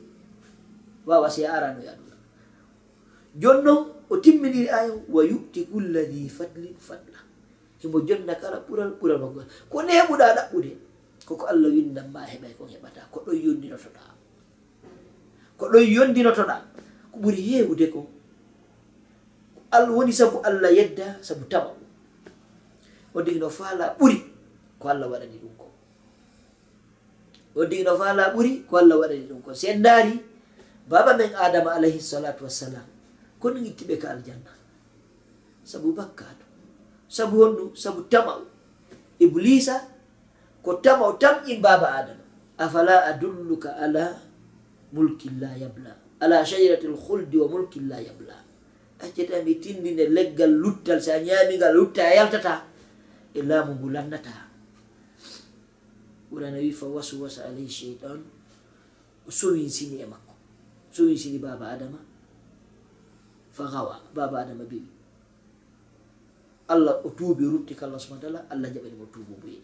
wawa 1.08 1.32
si 1.32 1.48
arano 1.48 1.80
e 1.80 1.88
jonnon 3.40 4.04
o 4.12 4.14
timminiri 4.20 4.68
aya 4.68 4.92
wa 4.92 5.24
yu'ti 5.24 5.72
kulladhi 5.72 6.28
fadlin 6.28 6.76
fadla 6.76 7.20
himo 7.80 8.04
jonna 8.04 8.36
kala 8.36 8.62
ɓural 8.68 9.00
ɓural 9.00 9.18
makko. 9.24 9.42
Ko 9.72 9.82
ne 9.82 9.96
ɗaɓɓude 10.06 10.72
koko 11.26 11.48
allah 11.48 11.72
windanma 11.72 12.28
heɓay 12.28 12.54
ko 12.60 12.68
heɓata 12.68 13.08
ko 13.08 13.24
ɗon 13.26 13.38
yonndinotoɗa 13.40 14.11
ko 15.62 15.70
ɗon 15.70 15.86
yondinotoɗa 15.96 16.56
ko 17.14 17.18
ɓuri 17.22 17.40
heewude 17.50 17.86
ko. 17.94 18.02
Allah 19.70 19.94
woni 19.94 20.10
sabu 20.10 20.42
allah 20.42 20.74
yedda 20.74 21.22
sabu 21.22 21.46
tawa. 21.46 21.78
Wodde 23.14 23.32
ino 23.38 23.46
faala 23.50 23.94
ɓuri 24.00 24.18
ko 24.82 24.86
allah 24.90 25.06
waɗani 25.14 25.38
ɗum 25.38 25.54
ko. 25.62 25.68
Wodde 27.54 27.76
ino 27.78 27.94
faala 27.94 28.34
ɓuri 28.34 28.66
ko 28.66 28.74
allah 28.82 28.98
waɗani 29.06 29.30
ɗum 29.30 29.40
ko. 29.46 29.54
Sen 29.54 29.86
daari 29.86 30.18
baba 30.90 31.14
men 31.14 31.30
adama 31.38 31.78
alayhi 31.78 32.02
salatu 32.02 32.42
wassalam 32.50 32.88
ko 33.38 33.54
ɗum 33.54 33.62
ittiɓe 33.70 34.02
ka 34.02 34.18
aljanna. 34.18 34.52
Sabu 35.62 35.94
bakkaɗo 35.94 36.42
sabu 37.06 37.38
honɗum 37.46 37.70
sabu 37.78 38.02
tama'u 38.10 38.50
iblisa 39.22 39.78
ko 40.66 40.74
tama'u 40.82 41.22
tamƴin 41.22 41.62
baba 41.62 41.88
adama 42.02 42.26
afala 42.58 43.06
adulluka 43.14 43.78
ala 43.78 44.31
mulkin 44.94 45.40
la 45.40 45.52
yabla. 45.58 45.92
Ala 46.22 46.46
shajarati 46.46 46.88
lhuldi 46.88 47.38
wa 47.38 47.48
mulkin 47.48 47.88
la 47.90 47.98
yabla. 48.02 48.36
Accata 49.02 49.42
mi 49.44 49.56
tindine 49.60 50.06
leggal 50.10 50.52
luttal 50.62 51.02
sa 51.02 51.18
ñamigal 51.18 51.74
lutta 51.74 52.04
a 52.06 52.14
yaltata 52.16 52.64
e 53.34 53.42
laamu 53.42 53.74
ngu 53.76 53.90
lannata. 53.90 54.34
Ɓurana 56.32 56.58
wi 56.64 56.72
fa 56.72 56.86
waswasa 56.86 57.46
alayhi 57.50 57.68
cheytan 57.68 58.20
o 59.28 59.32
sowinsini 59.32 60.00
e 60.02 60.06
makko. 60.06 60.34
Sowinsini 60.92 61.40
baba 61.40 61.68
adama 61.76 62.00
fa 63.52 63.68
gawa 63.68 64.00
baba 64.16 64.40
adama 64.48 64.64
bewi 64.64 64.88
allah 66.72 67.04
o 67.04 67.10
tuubi 67.12 67.44
rutti 67.46 67.76
ka 67.76 67.86
allah 67.86 68.00
subahana 68.00 68.24
taala 68.24 68.40
allah 68.50 68.70
jaɓanimo 68.72 69.06
tuubo 69.12 69.36
boye 69.44 69.60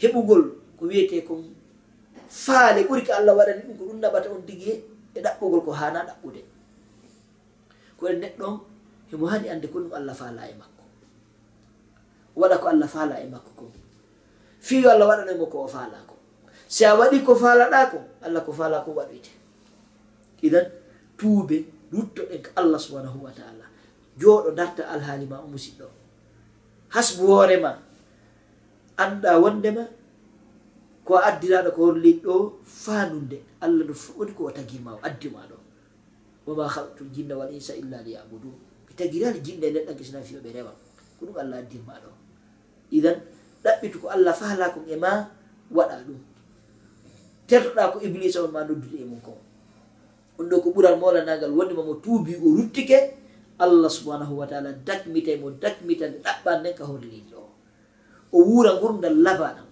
heɓugol 0.00 0.42
ko 0.80 0.82
wiyete 0.88 1.20
kon 1.28 1.44
faale 2.30 2.86
ɓuri 2.86 3.02
ko 3.06 3.12
allah 3.18 3.34
waɗani 3.36 3.62
ɗum 3.66 3.76
ko 3.78 3.84
ɗum 3.90 3.98
naɓata 4.00 4.30
on 4.30 4.42
tigi 4.46 4.70
e 5.14 5.18
ɗaɓɓugol 5.20 5.62
ko 5.66 5.72
hana 5.74 6.06
ɗaɓɓude. 6.08 6.40
Koye 7.98 8.14
neɗɗo 8.22 8.48
himo 9.10 9.26
hani 9.26 9.46
ande 9.50 9.66
ko 9.68 9.78
ɗum 9.82 9.92
allah 9.98 10.14
faala 10.14 10.46
e 10.46 10.54
makko. 10.54 10.82
Waɗa 12.38 12.56
ko 12.62 12.66
allah 12.68 12.88
faala 12.88 13.14
e 13.20 13.26
makko 13.26 13.50
ko. 13.58 13.64
Fiyo 14.60 14.90
allah 14.94 15.06
waɗanemo 15.10 15.46
ko 15.50 15.64
o 15.64 15.68
faala 15.68 15.98
ko 16.06 16.14
si 16.70 16.84
a 16.86 16.94
waɗi 16.94 17.24
ko 17.26 17.34
faalaɗa 17.34 17.90
ko 17.90 17.98
allah 18.22 18.40
ko 18.46 18.52
faala 18.54 18.84
ko 18.86 18.90
waɗoyte. 18.94 19.30
Idan 20.46 20.66
tuube 21.18 21.66
ruttoɗen 21.92 22.40
ko 22.46 22.50
allah 22.56 22.78
subhanahu 22.78 23.18
wa 23.26 23.32
taala. 23.34 23.66
Jooɗo 24.20 24.54
darta 24.54 24.86
alhaali 24.86 25.26
ma 25.26 25.42
o 25.42 25.48
musidɗo 25.50 25.88
hasbu 26.94 27.26
hoorema 27.26 27.78
annda 28.98 29.38
wondema 29.38 29.86
ko 31.10 31.18
addiraɗo 31.18 31.70
ko 31.74 31.80
horli 31.90 32.22
ɗo 32.22 32.34
fanunde 32.62 33.42
allah 33.58 33.82
no 33.82 33.94
woni 34.16 34.32
ko 34.38 34.42
o 34.46 34.50
tagima 34.54 34.94
o 34.94 34.98
addima 35.02 35.42
ɗo. 35.50 35.56
Wama 36.46 36.64
haltu 36.70 37.02
jinna 37.10 37.34
wal 37.34 37.50
insa 37.50 37.74
illa 37.74 37.98
liyabudun. 38.06 38.54
Ɓe 38.86 38.92
tagirani 38.94 39.42
jinɗe 39.42 39.66
neɗɗanke 39.74 40.04
sina 40.06 40.22
fiyo 40.22 40.38
ɓe 40.40 40.50
rewa. 40.54 40.70
Ko 41.18 41.26
ɗum 41.26 41.36
allah 41.42 41.58
addima 41.58 41.94
ɗo. 41.98 42.10
Idan 42.94 43.18
ɗaɓɓitu 43.64 43.96
ko 44.02 44.06
allah 44.14 44.32
faala 44.40 44.70
kon 44.70 44.86
e 44.86 44.94
ma 44.96 45.10
waɗa 45.74 45.96
ɗum. 46.06 46.18
Tertoɗa 47.50 47.90
ko 47.92 47.98
iblisa 48.06 48.44
on 48.46 48.52
ma 48.54 48.62
noddude 48.62 49.02
e 49.02 49.04
mum 49.04 49.18
ko. 49.20 49.34
On 50.38 50.46
ɗo 50.46 50.62
ko 50.62 50.68
ɓural 50.70 50.94
molanagal 50.94 51.50
wondema 51.50 51.82
mo 51.82 51.94
tuubi 51.98 52.38
o 52.38 52.54
ruttike 52.54 53.18
allah 53.58 53.90
subhanahu 53.90 54.38
wa 54.40 54.46
taala 54.46 54.70
dakmitay 54.86 55.36
mo 55.42 55.50
dakmitande 55.58 56.22
ɗaɓɓan 56.22 56.56
nden 56.62 56.74
ka 56.78 56.84
horlini 56.86 57.26
ɗo 57.34 57.42
o 58.32 58.38
wuura 58.46 58.78
gurdal 58.80 59.16
labaɗam 59.26 59.69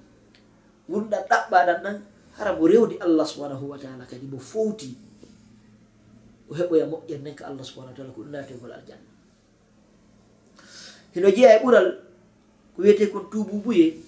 wonɗa 0.89 1.19
ɗaɓɓaɗan 1.31 1.79
ɗan 1.85 1.97
hara 2.37 2.51
mo 2.57 2.65
rewdi 2.67 2.97
allah 2.99 3.27
subhanahu 3.27 3.69
wa 3.71 3.79
taala 3.79 4.05
kadi 4.07 4.27
mo 4.27 4.39
fowti 4.39 4.97
o 6.49 6.55
heɓoya 6.55 6.87
moƴƴan 6.89 7.21
nden 7.21 7.35
ka 7.35 7.45
allah 7.47 7.65
subhanahu 7.65 7.93
wa 7.93 7.97
taala 7.97 8.13
ko 8.15 8.21
ɗum 8.25 8.31
nategol 8.33 8.73
aljanna. 8.73 9.09
Hino 11.15 11.29
jeeya 11.31 11.57
e 11.57 11.63
ɓural 11.65 11.89
ko 12.75 12.79
wiyete 12.83 13.11
kon 13.13 13.27
tububuye 13.31 13.99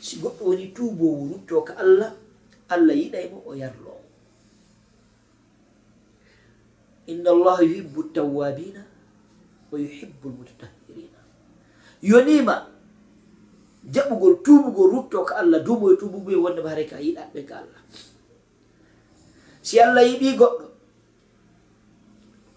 si 0.00 0.16
goɗɗo 0.18 0.42
woni 0.48 0.66
tubowo 0.74 1.28
rutto 1.30 1.62
ka 1.62 1.72
allah 1.78 2.10
allah 2.68 2.94
yiɗaymo 2.96 3.38
o 3.46 3.54
yarlo 3.54 3.94
inna 7.06 7.30
allaha 7.30 7.62
yuhibbu 7.62 8.02
tawabina 8.14 8.82
wa 9.70 9.76
yuhibbu 9.78 10.26
lmutatahirina 10.32 11.20
yonima 12.02 12.71
jaɓugol 13.90 14.34
tuubugol 14.44 14.90
rutto 14.94 15.24
ka 15.26 15.34
allah 15.42 15.58
duuɓo 15.66 15.86
e 15.92 15.96
tuubugo 15.98 16.30
e 16.30 16.38
wondema 16.38 16.70
hare 16.70 16.84
ka 16.86 16.96
yiɗatɓe 17.02 17.40
ka 17.48 17.54
allah. 17.62 17.82
Si 19.62 19.80
allah 19.80 20.02
yiɗi 20.06 20.28
goɗɗo 20.38 20.66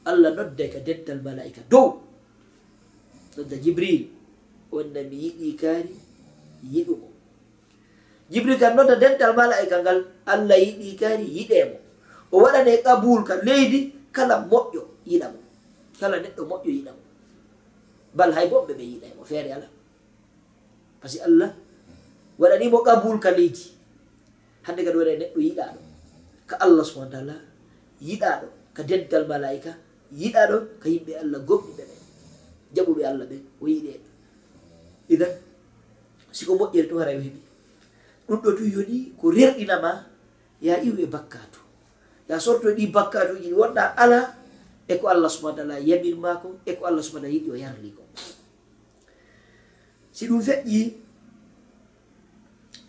allah 0.05 0.29
nodde 0.38 0.65
ka 0.73 0.79
dental 0.85 1.19
malaika 1.25 1.61
dow. 1.69 1.88
Nodda 3.38 3.55
jibril 3.63 4.05
wonna 4.71 5.01
mi 5.09 5.15
yiɗi 5.25 5.47
kaari 5.61 5.95
yiɗumo 6.73 7.09
jibril 8.31 8.57
kam 8.61 8.75
nodda 8.77 8.95
dental 9.01 9.33
malaika 9.33 9.81
ngal 9.81 9.99
allah 10.25 10.57
yiɗi 10.61 10.89
kaari 10.99 11.25
yiɗemo 11.25 11.77
o 12.31 12.35
waɗane 12.43 12.83
qabul 12.85 13.21
ka 13.25 13.35
leydi 13.41 13.79
kala 14.13 14.45
moƴƴo 14.45 14.81
yiɗamo. 15.09 15.39
Kala 15.99 16.17
neɗɗo 16.21 16.41
moƴƴo 16.49 16.69
yiɗamo. 16.69 17.01
Bal 18.13 18.31
hay 18.33 18.47
boɓɓe 18.51 18.73
ɓe 18.77 18.83
yiɗaymo 18.93 19.23
feere 19.25 19.49
ala 19.57 19.67
par 21.05 21.11
ce 21.11 21.17
que 21.17 21.23
allah 21.23 21.53
waɗanimo 22.41 22.81
qabul 22.81 23.19
ka 23.21 23.29
leydi. 23.31 23.69
Hande 24.65 24.81
kadi 24.81 24.97
waɗa 24.97 25.13
neɗɗo 25.21 25.39
yiɗaɗo. 25.39 25.79
Ka 26.49 26.55
allah 26.65 26.83
subahana 26.85 27.11
taala 27.13 27.35
yiɗaɗo. 28.01 28.47
Ka 28.73 28.81
dental 28.83 29.23
malaika 29.29 29.71
yiɗaɗo. 30.11 30.57
Ka 30.81 30.87
yimɓe 30.89 31.13
allah 31.21 31.39
gomɗiɓe 31.45 31.83
ɓe 31.85 31.95
jaɓuɓe 32.75 33.01
allah 33.05 33.25
ɓe 33.29 33.37
o 33.61 33.65
yiɗeɓe 33.69 34.07
idan 35.13 35.33
siko 36.33 36.57
moƴƴere 36.57 36.89
to 36.89 36.97
hara 36.99 37.13
o 37.13 37.21
heeɓi 37.21 37.41
ɗum 38.27 38.39
ɗo 38.41 38.49
tun 38.57 38.69
yoni 38.73 39.13
ko 39.21 39.29
rerɗinama 39.31 39.91
ya 40.61 40.81
iw 40.81 40.97
e 40.97 41.05
bakkatu. 41.05 41.59
Ya 42.27 42.39
sorto 42.41 42.73
ɗi 42.73 42.89
bakkatuji 42.89 43.53
ɗi 43.53 43.53
wonɗa 43.53 43.93
ala 43.95 44.33
e 44.89 44.97
ko 44.97 45.05
allah 45.07 45.29
subahana 45.29 45.57
taala 45.61 45.75
yamirma 45.79 46.41
ko 46.41 46.57
e 46.65 46.73
ko 46.73 46.89
allah 46.89 47.03
subahana 47.05 47.29
yiɗi 47.29 47.49
o 47.53 47.55
yarli 47.55 47.93
ko. 47.93 48.01
si 50.15 50.23
ɗum 50.30 50.41
feƴƴi 50.47 50.82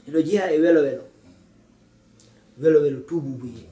eno 0.07 0.19
jeeha 0.27 0.47
e 0.55 0.59
welo 0.65 0.81
welo 0.87 1.05
welo 2.63 2.79
welo 2.85 2.99
tububuye 3.09 3.65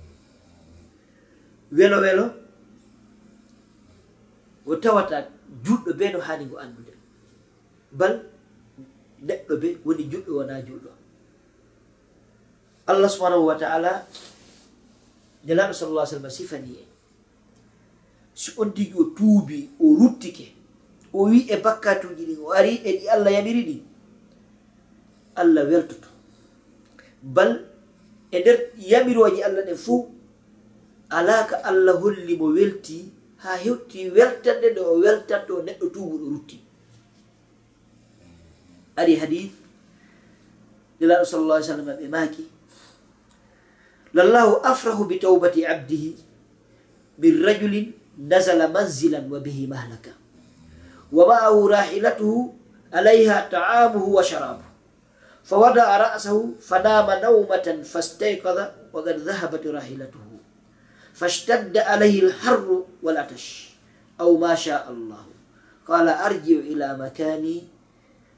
welo 1.73 1.97
welo 2.05 2.25
o 4.67 4.77
tawata 4.77 5.17
juɗɗo 5.65 5.91
be 5.99 6.07
no 6.13 6.19
hani 6.21 6.45
ngo 6.47 6.57
anndude. 6.59 6.93
Bal 7.93 8.15
neɗɗo 9.27 9.55
be 9.61 9.69
woni 9.85 10.05
juɗɗo 10.11 10.31
wona 10.39 10.55
juɗɗo 10.67 10.91
allah 12.87 13.09
subhanahu 13.11 13.47
wa 13.47 13.55
taala 13.57 14.07
nelaɗo 15.47 15.73
sallallah 15.73 16.07
sallam 16.07 16.31
sifani 16.31 16.73
en 16.83 16.89
si 18.35 18.51
on 18.59 18.71
tigi 18.75 18.93
o 18.99 19.05
tuubi 19.17 19.71
o 19.81 19.95
ruttike 20.01 20.54
o 21.15 21.31
wi 21.31 21.39
e 21.49 21.57
bakkatuji 21.65 22.25
ɗi 22.29 22.35
o 22.45 22.51
ari 22.59 22.73
e 22.83 22.91
ɗi 22.99 23.05
allah 23.15 23.31
yaɓiri 23.37 23.63
ɗi 23.69 23.77
allah 25.41 25.63
weltoto. 25.71 26.09
Bal 27.35 27.53
e 28.35 28.37
nder 28.41 28.59
yaɓiroji 28.91 29.41
allah 29.47 29.63
ɗe 29.69 29.75
fuu 29.85 30.01
alaka 31.19 31.57
allah 31.71 31.95
holli 32.03 32.35
mo 32.41 32.47
welti 32.57 32.99
ha 33.43 33.51
hewti 33.65 34.01
weltanɗe 34.17 34.67
nde 34.73 34.81
o 34.81 34.93
weltanto 35.05 35.55
neɗɗo 35.67 35.87
tubuɗo 35.95 36.27
rutti. 36.35 36.57
Ari 39.01 39.15
hadith 39.23 39.55
nelaɗo 41.01 41.25
sallallah 41.31 41.59
ai 41.61 41.67
sallam 41.69 41.87
ɓe 42.01 42.07
maaki. 42.15 42.45
Lallahu 44.15 44.53
afrahu 44.71 45.03
bi 45.11 45.17
tawbati 45.19 45.67
abdihi 45.67 46.11
min 47.19 47.35
rajulin 47.47 47.87
nasala 48.31 48.67
manzilan 48.75 49.27
wa 49.31 49.39
bihi 49.43 49.67
mahlaka. 49.67 50.24
wa 51.15 51.23
ma'ahu 51.31 51.55
ومعه 51.55 51.71
راحلته 51.71 52.55
عليها 52.93 53.49
طعامه 53.53 54.05
وشرابه. 54.05 54.67
فوضع 55.45 55.87
رأسه 55.97 56.59
فنام 56.61 57.09
نومة 57.23 57.67
فاستيقظ 57.85 58.59
وقد 58.93 59.17
ذهبت 59.23 59.67
راحلته. 59.67 60.27
فاشتد 61.15 61.77
عليه 61.79 62.23
الحر 62.23 62.83
والعطش. 63.03 63.71
أو 64.21 64.37
ما 64.37 64.55
شاء 64.55 64.91
الله. 64.91 65.25
قال 65.87 66.09
أرجع 66.09 66.59
إلى 66.73 66.99
مكاني. 66.99 67.63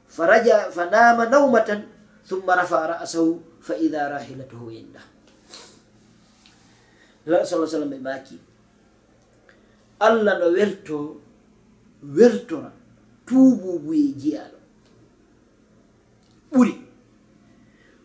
فرجع 0.09 0.69
فنام 0.69 1.21
نومة 1.21 1.83
ثم 2.25 2.47
رفع 2.49 2.85
رأسه 2.85 3.39
فإذا 3.61 4.07
راحلته 4.07 4.61
عنده. 4.69 5.03
صلى 7.25 7.57
الله 7.57 7.67
عليه 7.67 7.77
وسلم 7.77 8.03
ماكي. 8.03 8.39
الله 10.01 10.33
نويرتو 10.39 11.26
wertora 12.03 12.71
tuububuye 13.25 14.07
jiyaɗo. 14.19 14.57
Ɓuri. 16.51 16.73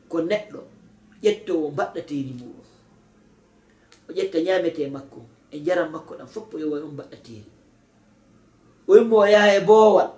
Ko 0.09 0.21
neɗɗo 0.21 0.61
ƴettowo 1.23 1.71
mbaɗɗateri 1.71 2.33
muɗum 2.41 2.67
o 4.09 4.13
ƴetta 4.13 4.39
ñamete 4.47 4.83
makko 4.91 5.21
e 5.51 5.57
jaram 5.65 5.91
makko 5.93 6.13
ɗan 6.19 6.27
foppo 6.35 6.59
yo 6.59 6.71
way 6.71 6.83
on 6.83 6.93
mbaɗɗateri 6.95 7.45
oymo 8.89 9.17
o 9.17 9.27
yaha 9.27 9.55
e 9.57 9.61
boowal. 9.61 10.11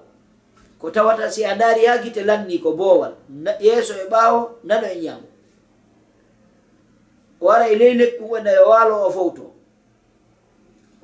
Ko 0.79 0.91
tawata 0.91 1.31
si 1.31 1.45
a 1.45 1.55
daari 1.55 1.87
ha 1.87 1.99
gite 2.03 2.25
lanni 2.25 2.59
ko 2.59 2.73
boowal. 2.73 3.15
Yeeso 3.61 3.95
e 3.95 4.09
ɓaawo 4.11 4.61
nano 4.65 4.87
e 4.87 4.97
ñaamo. 5.01 5.29
O 7.41 7.47
wara 7.47 7.69
e 7.69 7.77
ley 7.77 7.95
lekku 7.95 8.25
wona 8.31 8.51
e 8.51 8.59
waalo 8.69 9.07
o 9.07 9.11
fowto. 9.11 9.54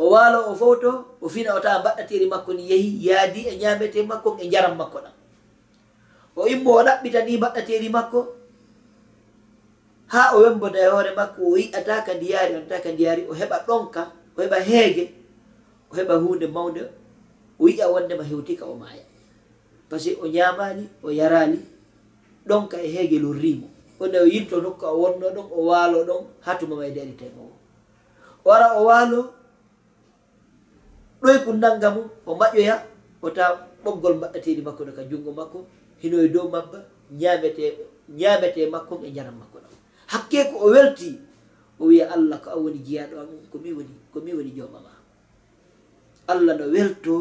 o 0.00 0.08
waalo 0.16 0.38
o 0.50 0.54
fowto 0.56 0.90
o 1.20 1.28
fina 1.28 1.52
o 1.54 1.60
tawa 1.60 1.80
mbaɗɗatiri 1.84 2.26
makko 2.32 2.50
ni 2.56 2.64
yehi 2.72 2.90
yaadi 3.06 3.40
e 3.52 3.56
ñaamete 3.60 4.00
makko 4.10 4.30
e 4.40 4.48
jaram 4.52 4.74
makko 4.80 4.98
ɗam. 5.04 5.14
O 6.36 6.48
immo 6.48 6.70
o 6.72 6.82
ɗaɓɓita 6.86 7.20
ni 7.26 7.36
mbaɗɗateri 7.36 7.88
makko 7.96 8.20
ha 10.12 10.22
o 10.34 10.40
wemboda 10.42 10.78
e 10.80 10.88
hoore 10.92 11.12
makko 11.20 11.40
o 11.52 11.56
yi'ata 11.60 11.94
ka 12.06 12.12
ndiyaari 12.16 12.52
on 12.56 12.66
ta 12.68 12.80
ka 12.80 12.90
ndiyaari 12.92 13.22
o 13.28 13.34
heɓa 13.40 13.56
ɗonka 13.68 14.02
o 14.36 14.42
heɓa 14.42 14.58
heege 14.68 15.04
o 15.92 15.96
heɓa 15.98 16.14
hunde 16.22 16.46
mawde 16.46 16.82
o 17.60 17.68
yi'a 17.68 17.86
wondema 17.92 18.24
hewtika 18.24 18.64
o 18.64 18.74
maaya. 18.80 19.04
Par 19.88 20.00
ce 20.00 20.14
que 20.16 20.20
o 20.22 20.26
ñamani 20.26 20.88
o 21.04 21.10
yarali 21.10 21.60
ɗonka 22.48 22.80
e 22.80 22.88
heege 22.88 23.18
lorrimo 23.20 23.68
onde 24.00 24.16
o 24.18 24.24
yinto 24.24 24.56
nokku 24.64 24.84
o 24.86 24.96
wonno 25.02 25.28
ɗon 25.36 25.46
o 25.52 25.60
waalo 25.68 25.98
ɗon 26.08 26.22
hatumama 26.40 26.86
e 26.86 26.90
deritemo 26.90 27.52
o 28.44 28.48
ara 28.50 28.80
o 28.80 28.84
waalo 28.88 29.39
ɗoy 31.22 31.38
ko 31.44 31.50
nanga 31.52 31.88
mum 31.94 32.06
o 32.26 32.32
maƴoya 32.40 32.74
o 33.22 33.28
tawa 33.30 33.66
ɓoggol 33.84 34.14
mbaɗateɗi 34.18 34.62
makko 34.66 34.82
ɗo 34.86 34.92
ka 34.96 35.02
junngo 35.10 35.30
makko 35.32 35.58
hino 36.02 36.16
e 36.24 36.28
dow 36.34 36.48
mabba 36.48 36.78
ñamete 37.20 37.64
ñamete 38.18 38.60
makko 38.74 38.94
e 39.06 39.10
jaram 39.16 39.36
makko 39.40 39.58
ɗam 39.62 39.74
hakke 40.12 40.38
ko 40.50 40.56
o 40.64 40.70
welti 40.74 41.18
o 41.80 41.84
wiya 41.88 42.06
allah 42.14 42.38
ko 42.44 42.50
an 42.50 42.60
woni 42.64 42.78
jiyaɗo 42.86 43.14
amum 43.20 43.40
ko 43.50 43.56
min 43.58 43.74
woni 43.76 43.94
komi 44.12 44.32
woni 44.36 44.50
jomama 44.56 44.92
allah 46.28 46.54
no 46.58 46.64
welto 46.74 47.14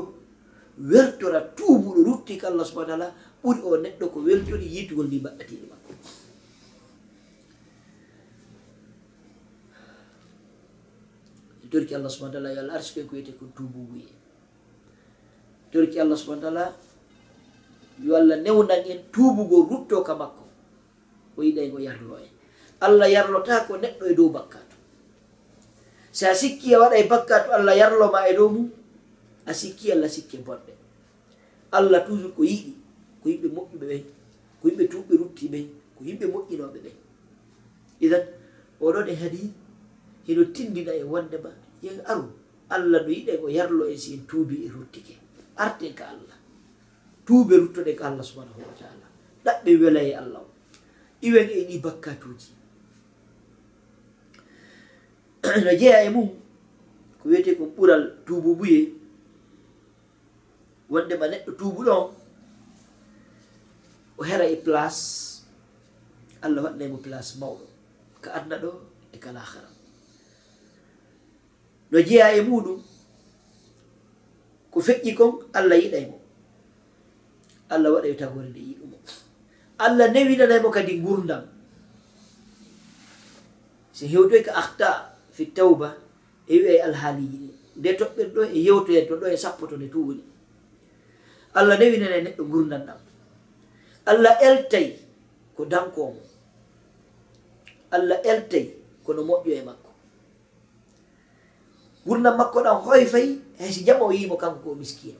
weltora 0.92 1.40
tuubuɗo 1.56 2.00
rutti 2.08 2.38
ko 2.40 2.48
allah 2.48 2.66
subahana 2.66 2.88
taala 2.92 3.08
ɓuri 3.44 3.60
o 3.64 3.78
neɗɗo 3.84 4.06
ko 4.14 4.20
weltori 4.28 4.66
yitugol 4.76 5.08
ndi 5.08 5.20
mbaɗɗatiɗi 5.20 5.66
makko. 5.72 5.79
dorki 11.72 11.94
allah 11.96 12.10
subahana 12.10 12.34
taala 12.36 12.50
yo 12.56 12.60
allah 12.64 12.76
arsi 12.78 13.00
arsuke 13.00 13.08
ko 13.08 13.14
wiyete 13.16 13.34
ko 13.40 13.46
duububuye 13.56 14.10
dorki 15.72 15.98
allah 16.04 16.18
subahana 16.18 16.42
taala 16.46 16.66
yo 18.04 18.12
allah 18.16 18.38
newnan 18.46 18.82
en 18.92 19.00
tuubugo 19.14 19.58
rutto 19.70 20.02
ka 20.04 20.14
makko 20.16 20.46
o 21.38 21.44
yiɗay 21.44 21.68
ngo 21.72 21.80
yarlo 21.80 22.16
en. 22.20 22.32
Allah 22.80 23.08
yarlota 23.12 23.68
ko 23.68 23.76
neɗɗo 23.78 24.04
e 24.08 24.14
dow 24.16 24.30
bakkatu 24.32 24.76
si 26.12 26.24
a 26.26 26.34
sikki 26.36 26.74
a 26.76 26.80
waɗa 26.80 26.96
e 26.96 27.04
bakkatu 27.12 27.50
allah 27.52 27.76
yarloma 27.76 28.20
e 28.30 28.34
dow 28.38 28.48
mum 28.50 28.68
a 29.46 29.52
sikki 29.54 29.92
allah 29.92 30.08
sikki 30.10 30.38
e 30.40 30.44
bonɗe 30.48 30.74
allah 31.78 32.00
toujours 32.08 32.34
ko 32.36 32.42
yiɗi 32.44 32.72
ko 33.22 33.26
yimɓe 33.30 33.48
moƴƴuɓe 33.56 33.86
ɓen 33.92 34.04
ko 34.62 34.64
yimɓe 34.70 34.84
tuɓɓe 34.92 35.14
rutti 35.22 35.46
ɓen 35.54 35.66
ko 35.96 36.00
yimɓe 36.08 36.26
moƴƴinoɓe 36.34 36.78
ɓen 36.84 36.96
idan 38.06 38.24
oɗon 38.86 39.08
e 39.12 39.16
hadis 39.22 39.48
hiɗo 40.30 40.44
tindina 40.54 40.94
e 40.94 41.04
wondema 41.04 41.50
yen 41.82 41.98
aru 42.06 42.30
allah 42.70 43.02
no 43.02 43.10
yiɗen 43.10 43.42
o 43.42 43.48
yarlo 43.50 43.84
en 43.90 43.98
si 43.98 44.14
en 44.14 44.24
tuubi 44.30 44.56
e 44.66 44.70
ruttike. 44.70 45.16
Arten 45.58 45.94
ka 45.98 46.06
allah. 46.14 46.38
Tuube 47.26 47.58
ruttoɗe 47.58 47.92
ka 47.98 48.04
allah 48.14 48.24
subhanahu 48.30 48.62
wa 48.62 48.74
taala. 48.80 49.08
Ɗaɓɓe 49.46 49.72
wela 49.82 50.02
e 50.06 50.14
allah 50.22 50.42
o. 50.46 50.50
Iwen 51.26 51.50
e 51.50 51.60
ɗi 51.68 51.76
bakkatuji 51.84 52.52
no 55.66 55.72
jeeya 55.80 56.04
e 56.06 56.10
mum 56.14 56.30
ko 57.20 57.24
wiyete 57.30 57.58
ko 57.58 57.64
ɓural 57.76 58.04
tuububuye 58.26 58.80
wonde 60.92 61.14
ma 61.20 61.28
neɗɗo 61.32 61.52
tuubuɗo 61.60 61.92
on 62.02 62.08
o 64.20 64.22
hera 64.24 64.46
e 64.46 64.56
place. 64.66 65.02
Allah 66.42 66.62
waɗnaymo 66.70 66.98
place 67.04 67.36
mawɗo. 67.42 67.66
Ka 68.22 68.30
adna 68.38 68.56
ɗo 68.64 68.72
e 69.12 69.18
kala 69.18 69.40
hara 69.40 69.69
no 71.92 71.98
jeeya 72.02 72.28
e 72.38 72.42
muɗum 72.42 72.80
ko 74.72 74.78
feƴƴi 74.82 75.12
kon 75.18 75.32
allah 75.54 75.78
yiɗay 75.82 76.06
mo. 76.10 76.18
Allah 77.70 77.90
waɗay 77.94 78.16
tagore 78.18 78.50
nde 78.50 78.60
yiɗumo. 78.60 78.98
Allah 79.86 80.08
newinanaymo 80.14 80.70
kadi 80.74 81.00
gurdam. 81.02 81.44
So 83.94 84.06
hewtoy 84.06 84.42
ko 84.46 84.52
ahta 84.54 84.90
fi 85.32 85.46
tawba 85.54 85.98
e 86.48 86.56
wi'ay 86.62 86.82
alhaaliji 86.88 87.38
ɗi. 87.38 87.50
Nde 87.80 87.90
toɓɓen 88.00 88.28
ɗo 88.36 88.42
e 88.50 88.58
yewtoyen 88.66 89.08
to 89.08 89.16
ɗo 89.22 89.26
e 89.34 89.38
sappo 89.38 89.68
to 89.70 89.76
nde 89.78 89.88
tuwoni 89.94 90.24
allah 91.54 91.76
newinanay 91.80 92.22
neɗɗo 92.26 92.44
gurdam 92.52 92.82
ɗam. 92.88 93.00
Allah 94.06 94.34
eltay 94.48 94.88
ko 95.56 95.66
dankomo 95.66 96.22
allah 97.96 98.18
eltay 98.32 98.66
kono 99.06 99.22
moƴƴo 99.30 99.50
e 99.58 99.62
makko. 99.68 99.89
gurdam 102.10 102.38
makko 102.38 102.64
ɗam 102.66 102.82
hoy 102.86 103.06
fayi 103.06 103.38
haysi 103.60 103.86
jama 103.86 104.06
o 104.10 104.12
yimo 104.12 104.38
kanko 104.42 104.60
ko 104.64 104.76
miskino 104.76 105.20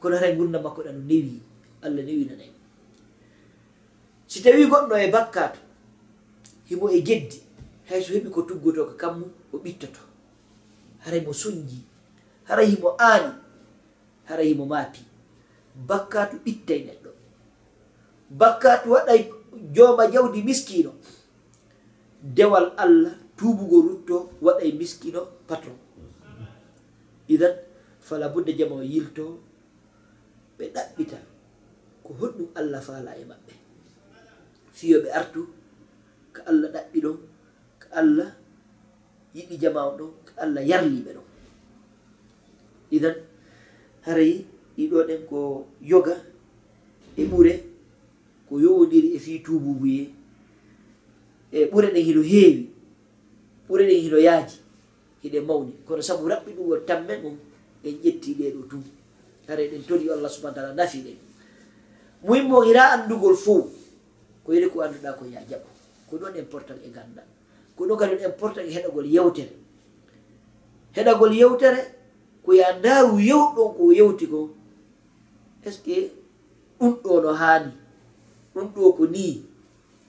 kono 0.00 0.14
hatan 0.16 0.36
gurdam 0.38 0.62
makko 0.62 0.82
ɗan 0.86 0.94
no 0.94 1.04
newi 1.10 1.42
allah 1.82 2.02
newinanay 2.06 2.50
si 4.30 4.42
tawi 4.42 4.70
goɗɗo 4.70 4.94
e 4.94 5.10
bakkato 5.10 5.58
himo 6.70 6.86
e 6.90 7.00
geddi 7.02 7.48
hay 7.88 8.02
so 8.04 8.12
heɓi 8.12 8.28
ko 8.30 8.42
tuggoto 8.42 8.84
ko 8.84 8.94
kammu 9.00 9.26
o 9.52 9.56
ɓittoto. 9.58 10.00
Haray 11.04 11.20
mo 11.20 11.32
soñji 11.32 11.78
haray 12.44 12.66
himo 12.66 12.88
aani 13.00 13.32
haray 14.28 14.48
himo 14.52 14.66
maapi 14.66 15.00
bakkatu 15.88 16.36
ɓittay 16.44 16.80
neɗɗo. 16.86 17.10
Bakkatu 18.30 18.90
waɗay 18.90 19.20
jooma 19.74 20.04
jawdi 20.12 20.42
miskino 20.42 20.92
dewal 22.22 22.66
allah 22.76 23.12
tuubugo 23.36 23.80
rutto 23.86 24.16
waɗay 24.42 24.72
miskino 24.72 25.20
patron. 25.48 25.76
idan 27.28 27.54
fala 28.00 28.28
budde 28.32 28.52
jama 28.58 28.76
o 28.76 28.82
yilto 28.82 29.24
ɓe 30.58 30.64
ɗaɓɓita 30.74 31.18
ko 32.04 32.10
hoɗɗum 32.20 32.48
allah 32.58 32.80
faala 32.86 33.10
e 33.20 33.24
maɓɓe. 33.30 33.52
Fiyoɓe 34.76 35.08
artu 35.18 35.40
ko 36.34 36.40
allah 36.50 36.68
ɗaɓɓi 36.74 36.98
ɗon 37.04 37.16
ko 37.80 37.86
allah 38.00 38.28
yiɗi 39.36 39.54
jama 39.62 39.80
o 39.88 39.92
ɗon 39.98 40.10
ko 40.26 40.32
allah 40.42 40.62
yarliɓe 40.70 41.10
ɗon 41.16 41.26
idan 42.96 43.16
haray 44.06 44.32
ɗiɗo 44.76 44.98
ɗen 45.08 45.20
ko 45.30 45.38
yoga 45.90 46.14
e 47.16 47.22
ɓure 47.30 47.54
ko 48.48 48.52
yowodiri 48.64 49.08
e 49.16 49.18
fi 49.24 49.32
tububuye 49.44 50.02
e 51.52 51.58
ɓure 51.70 51.88
ɗen 51.94 52.04
hino 52.08 52.22
heewi 52.30 52.62
ɓure 53.68 53.84
ɗen 53.88 54.00
hino 54.04 54.18
yaaji. 54.26 54.56
hiɗe 55.22 55.40
mawni. 55.40 55.72
Kono 55.86 56.02
sabu 56.02 56.28
raɓɓi 56.28 56.50
ɗum 56.56 56.66
won 56.68 56.80
tamme 56.86 57.14
mum 57.22 57.36
en 57.84 57.94
ƴetti 58.02 58.34
ɗeɗo 58.38 58.60
tum 58.70 58.82
hara 59.48 59.62
eɗen 59.62 59.82
toli 59.86 60.10
allah 60.10 60.30
subahana 60.30 60.54
taala 60.54 60.74
nafi 60.74 60.98
ɗen. 61.04 61.18
Muhimmo 62.24 62.64
ira 62.64 62.82
anndugol 62.92 63.36
fo 63.36 63.70
ko 64.44 64.52
yiɗi 64.52 64.68
ko 64.72 64.80
annduɗa 64.82 65.12
ko 65.18 65.24
ya 65.26 65.40
jaɓo 65.50 65.68
ko 66.10 66.16
ɗon 66.18 66.36
important 66.36 66.78
e 66.84 66.90
ganda 66.90 67.22
ko 67.76 67.84
ɗon 67.86 67.96
kadi 67.98 68.24
important 68.24 68.64
e 68.66 68.70
heɗagol 68.74 69.06
yewtere. 69.06 69.52
Heɗagol 70.94 71.32
yewtere 71.40 71.80
ko 72.44 72.52
ya 72.54 72.72
ndaaru 72.78 73.18
yewɗon 73.20 73.68
ko 73.76 73.82
yewti 73.92 74.26
ko 74.26 74.50
est 75.64 75.72
ce 75.72 75.80
que 75.82 76.12
ɗum 76.80 76.92
ɗo 77.02 77.20
no 77.22 77.32
haani? 77.34 77.72
Ɗum 78.54 78.66
ɗo 78.74 78.92
ko 78.96 79.06
ni 79.06 79.44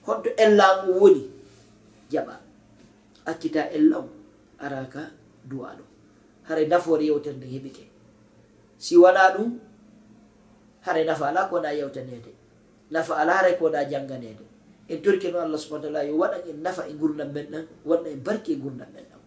honto 0.06 0.30
ellam 0.36 0.88
woni 0.98 1.22
jaɓa. 2.10 2.34
Accita 3.26 3.70
ellam 3.72 4.06
araka 4.60 5.02
duwaɗo 5.48 5.84
haray 6.48 6.66
nafoore 6.68 7.04
yewtere 7.04 7.36
nde 7.36 7.46
heɓike 7.54 7.84
si 8.78 8.96
wala 8.96 9.34
ɗum 9.36 9.58
haray 10.86 11.04
nafa 11.04 11.28
ala 11.28 11.48
ko 11.50 11.60
na 11.60 11.70
yewtanede 11.72 12.32
nafa 12.90 13.16
ala 13.20 13.32
haray 13.40 13.54
ko 13.58 13.68
na 13.68 13.84
jannganede 13.84 14.44
en 14.88 14.98
torki 15.02 15.30
no 15.32 15.38
allah 15.40 15.58
subahana 15.58 15.84
taala 15.86 16.00
yo 16.08 16.16
waɗan 16.18 16.42
en 16.50 16.58
nafa 16.62 16.82
e 16.88 16.92
gurdam 16.98 17.30
men 17.32 17.46
ɗan 17.52 17.64
waɗna 17.86 18.08
en 18.10 18.20
barki 18.24 18.52
e 18.52 18.56
gurdam 18.56 18.88
men. 18.94 19.09